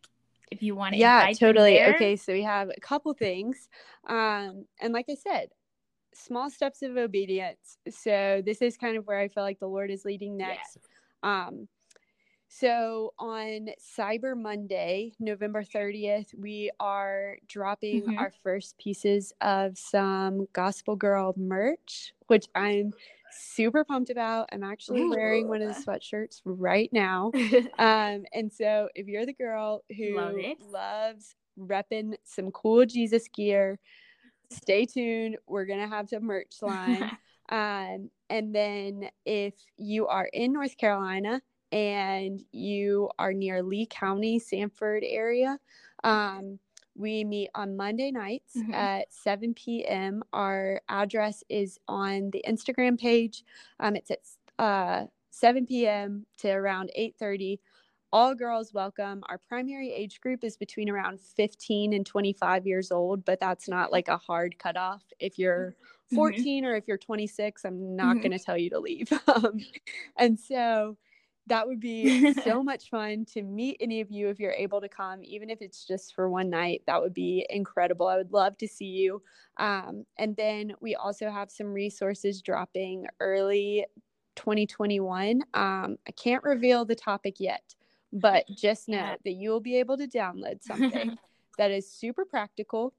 if 0.52 0.62
you 0.62 0.76
want 0.76 0.94
to 0.94 1.00
yeah 1.00 1.32
totally. 1.34 1.82
okay 1.82 2.16
so 2.16 2.32
we 2.32 2.44
have 2.44 2.70
a 2.70 2.80
couple 2.80 3.14
things. 3.14 3.68
Um 4.08 4.66
and 4.80 4.94
like 4.94 5.06
i 5.10 5.16
said 5.16 5.50
small 6.14 6.50
steps 6.50 6.82
of 6.82 6.96
obedience. 6.98 7.78
So 7.90 8.42
this 8.46 8.62
is 8.62 8.78
kind 8.78 8.96
of 8.98 9.06
where 9.06 9.20
i 9.20 9.28
feel 9.28 9.44
like 9.44 9.60
the 9.60 9.68
lord 9.68 9.92
is 9.92 10.06
leading 10.06 10.38
next. 10.38 10.78
Um 11.24 11.68
So 12.60 13.14
on 13.20 13.68
Cyber 13.98 14.34
Monday, 14.42 15.12
November 15.20 15.62
30th, 15.62 16.34
we 16.38 16.72
are 16.80 17.38
dropping 17.48 18.04
Mhm. 18.06 18.18
our 18.18 18.32
first 18.32 18.78
pieces 18.78 19.34
of 19.42 19.78
some 19.78 20.48
Gospel 20.54 20.96
Girl 20.96 21.34
merch, 21.36 22.14
which 22.28 22.46
I'm 22.56 22.94
super 23.30 23.84
pumped 23.84 24.10
about. 24.10 24.48
I'm 24.54 24.64
actually 24.64 25.04
wearing 25.10 25.50
one 25.50 25.62
of 25.62 25.68
the 25.68 25.74
sweatshirts 25.74 26.42
right 26.46 26.90
now. 26.94 27.32
Um, 27.78 28.26
and 28.32 28.54
so 28.54 28.88
if 28.96 29.08
you're 29.08 29.26
the 29.26 29.34
girl 29.34 29.84
who 29.98 30.16
Love 30.16 30.36
loves 30.62 31.36
repping 31.60 32.16
some 32.24 32.52
cool 32.52 32.86
Jesus 32.86 33.28
gear, 33.28 33.80
stay 34.50 34.86
tuned. 34.86 35.38
We're 35.46 35.66
gonna 35.66 35.90
have 35.90 36.08
some 36.08 36.24
merch 36.24 36.56
line. 36.62 37.18
Um, 37.50 38.12
and 38.30 38.56
then 38.56 39.10
if 39.26 39.56
you 39.76 40.08
are 40.08 40.30
in 40.32 40.54
North 40.54 40.78
Carolina 40.78 41.42
and 41.76 42.42
you 42.54 43.10
are 43.20 43.34
near 43.34 43.62
Lee 43.64 43.86
County, 43.88 44.40
Sanford 44.40 45.04
area, 45.06 45.60
um, 46.06 46.60
we 46.96 47.26
meet 47.26 47.50
on 47.56 47.78
Monday 47.78 48.12
nights 48.12 48.64
Mhm. 48.64 48.74
at 48.74 49.14
7 49.14 49.86
p.m. 49.86 50.24
Our 50.34 50.82
address 50.90 51.44
is 51.50 51.78
on 51.90 52.32
the 52.32 52.44
Instagram 52.48 53.00
page. 53.00 53.44
Um, 53.82 53.98
it's 53.98 54.12
at 54.12 54.22
uh, 54.60 55.08
7 55.32 55.88
p.m. 55.88 56.26
to 56.38 56.52
around 56.52 56.92
8:30. 56.96 57.60
All 58.14 58.34
girls 58.36 58.74
welcome. 58.74 59.24
Our 59.28 59.38
primary 59.38 59.92
age 59.92 60.22
group 60.22 60.46
is 60.46 60.56
between 60.56 60.90
around 60.90 61.20
15 61.20 61.92
and 61.94 62.06
25 62.06 62.66
years 62.66 62.92
old, 62.92 63.26
but 63.26 63.42
that's 63.42 63.68
not 63.68 63.92
like 63.92 64.08
a 64.08 64.18
hard 64.18 64.58
cutoff. 64.58 65.04
If 65.20 65.38
you're 65.38 65.76
Mhm. 66.12 66.48
14 66.48 66.66
or 66.66 66.76
if 66.76 66.88
you're 66.88 66.98
26, 66.98 67.66
I'm 67.66 67.96
not 67.98 68.22
Mhm. 68.22 68.22
going 68.22 68.32
to 68.32 68.40
tell 68.40 68.58
you 68.58 68.70
to 68.72 68.80
leave. 68.80 69.12
Um, 69.28 69.60
and 70.18 70.40
so 70.40 70.98
that 71.48 71.68
would 71.68 71.80
be 71.80 72.34
so 72.34 72.64
much 72.64 72.90
fun 72.90 73.26
to 73.34 73.44
meet 73.44 73.78
any 73.80 74.02
of 74.02 74.10
you 74.12 74.30
if 74.30 74.40
you're 74.40 74.52
able 74.52 74.82
to 74.82 74.90
come, 74.90 75.24
even 75.24 75.50
if 75.50 75.62
it's 75.62 75.86
just 75.86 76.16
for 76.16 76.30
one 76.30 76.50
night. 76.50 76.82
That 76.88 77.02
would 77.02 77.14
be 77.14 77.46
incredible. 77.50 78.08
I 78.08 78.18
would 78.18 78.34
love 78.34 78.58
to 78.58 78.68
see 78.68 78.86
you. 78.86 79.22
Um, 79.58 80.06
and 80.18 80.36
then 80.36 80.74
we 80.82 80.96
also 80.96 81.30
have 81.30 81.52
some 81.52 81.68
resources 81.74 82.42
dropping 82.42 83.08
early 83.20 83.86
2021. 84.36 85.42
Um, 85.54 85.98
I 86.08 86.12
can't 86.12 86.44
reveal 86.44 86.84
the 86.84 86.96
topic 86.96 87.40
yet, 87.40 87.76
but 88.12 88.46
just 88.50 88.90
know 88.90 88.98
Yeah. 88.98 89.16
that 89.24 89.32
you 89.34 89.50
will 89.50 89.62
be 89.62 89.78
able 89.78 89.98
to 89.98 90.08
download 90.08 90.64
something 90.64 91.18
that 91.58 91.72
is 91.72 91.90
super 91.90 92.26
practical. 92.26 92.94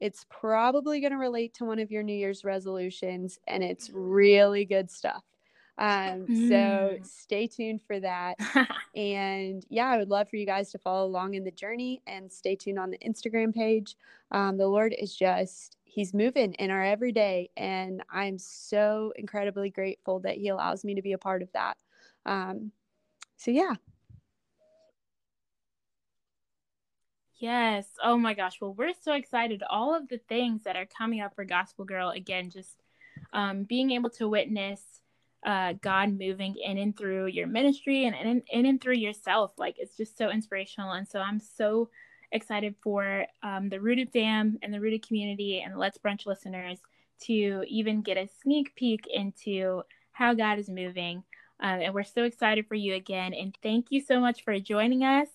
It's 0.00 0.26
probably 0.28 1.00
going 1.00 1.12
to 1.12 1.18
relate 1.18 1.54
to 1.54 1.64
one 1.64 1.78
of 1.78 1.90
your 1.92 2.02
New 2.02 2.14
Year's 2.16 2.44
resolutions, 2.44 3.38
and 3.46 3.62
it's 3.62 3.88
really 3.92 4.64
good 4.64 4.90
stuff. 4.90 5.22
Um, 5.78 6.26
so 6.28 6.98
Mm. 6.98 7.06
stay 7.06 7.46
tuned 7.46 7.82
for 7.82 7.98
that. 8.00 8.36
And 8.94 9.64
yeah, 9.70 9.86
I 9.86 9.96
would 9.96 10.10
love 10.10 10.28
for 10.28 10.36
you 10.36 10.44
guys 10.44 10.70
to 10.72 10.78
follow 10.78 11.06
along 11.06 11.32
in 11.32 11.44
the 11.44 11.50
journey 11.50 12.02
and 12.06 12.30
stay 12.30 12.54
tuned 12.56 12.78
on 12.78 12.90
the 12.90 12.98
Instagram 12.98 13.54
page. 13.54 13.96
Um, 14.32 14.58
the 14.58 14.66
Lord 14.68 14.94
is 14.98 15.16
just, 15.16 15.78
He's 15.84 16.12
moving 16.12 16.52
in 16.54 16.70
our 16.70 16.84
everyday. 16.84 17.48
And 17.56 18.02
I'm 18.10 18.38
so 18.38 19.12
incredibly 19.16 19.70
grateful 19.70 20.20
that 20.20 20.36
He 20.36 20.48
allows 20.48 20.84
me 20.84 20.94
to 20.94 21.00
be 21.02 21.12
a 21.14 21.18
part 21.18 21.40
of 21.42 21.50
that. 21.52 21.78
Um, 22.26 22.70
so 23.38 23.50
yeah. 23.50 23.76
Yes. 27.36 27.88
Oh 28.02 28.16
my 28.16 28.34
gosh. 28.34 28.60
Well, 28.60 28.74
we're 28.74 28.92
so 29.00 29.14
excited. 29.14 29.62
All 29.68 29.94
of 29.94 30.08
the 30.08 30.18
things 30.18 30.62
that 30.64 30.76
are 30.76 30.86
coming 30.86 31.20
up 31.20 31.34
for 31.34 31.44
Gospel 31.44 31.84
Girl, 31.84 32.10
again, 32.10 32.50
just 32.50 32.82
um, 33.32 33.64
being 33.64 33.90
able 33.92 34.10
to 34.10 34.28
witness 34.28 35.00
uh, 35.44 35.74
God 35.80 36.18
moving 36.18 36.56
in 36.56 36.78
and 36.78 36.96
through 36.96 37.26
your 37.26 37.46
ministry 37.46 38.06
and 38.06 38.14
in, 38.14 38.42
in 38.50 38.66
and 38.66 38.80
through 38.80 38.94
yourself. 38.94 39.52
Like, 39.58 39.76
it's 39.78 39.96
just 39.96 40.16
so 40.16 40.30
inspirational. 40.30 40.92
And 40.92 41.06
so 41.06 41.20
I'm 41.20 41.40
so 41.40 41.90
excited 42.30 42.74
for 42.82 43.26
um, 43.42 43.68
the 43.68 43.80
Rooted 43.80 44.10
fam 44.12 44.58
and 44.62 44.72
the 44.72 44.80
Rooted 44.80 45.06
community 45.06 45.60
and 45.60 45.78
Let's 45.78 45.98
Brunch 45.98 46.26
listeners 46.26 46.78
to 47.22 47.64
even 47.68 48.02
get 48.02 48.16
a 48.16 48.28
sneak 48.42 48.74
peek 48.74 49.06
into 49.12 49.82
how 50.12 50.34
God 50.34 50.58
is 50.58 50.68
moving. 50.68 51.22
Um, 51.60 51.80
and 51.80 51.94
we're 51.94 52.02
so 52.02 52.24
excited 52.24 52.66
for 52.66 52.74
you 52.74 52.94
again. 52.94 53.34
And 53.34 53.56
thank 53.62 53.86
you 53.90 54.00
so 54.00 54.18
much 54.18 54.44
for 54.44 54.58
joining 54.58 55.04
us. 55.04 55.28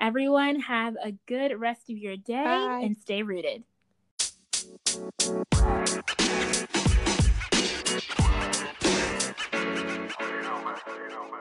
Everyone, 0.00 0.60
have 0.60 0.96
a 1.02 1.12
good 1.26 1.58
rest 1.58 1.90
of 1.90 1.98
your 1.98 2.16
day 2.16 2.44
Bye. 2.44 2.80
and 2.84 2.96
stay 2.96 3.22
rooted. 3.22 3.64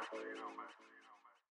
Absolutely, 0.07 0.31
you 0.31 0.37
know, 0.39 0.47
man. 0.55 0.86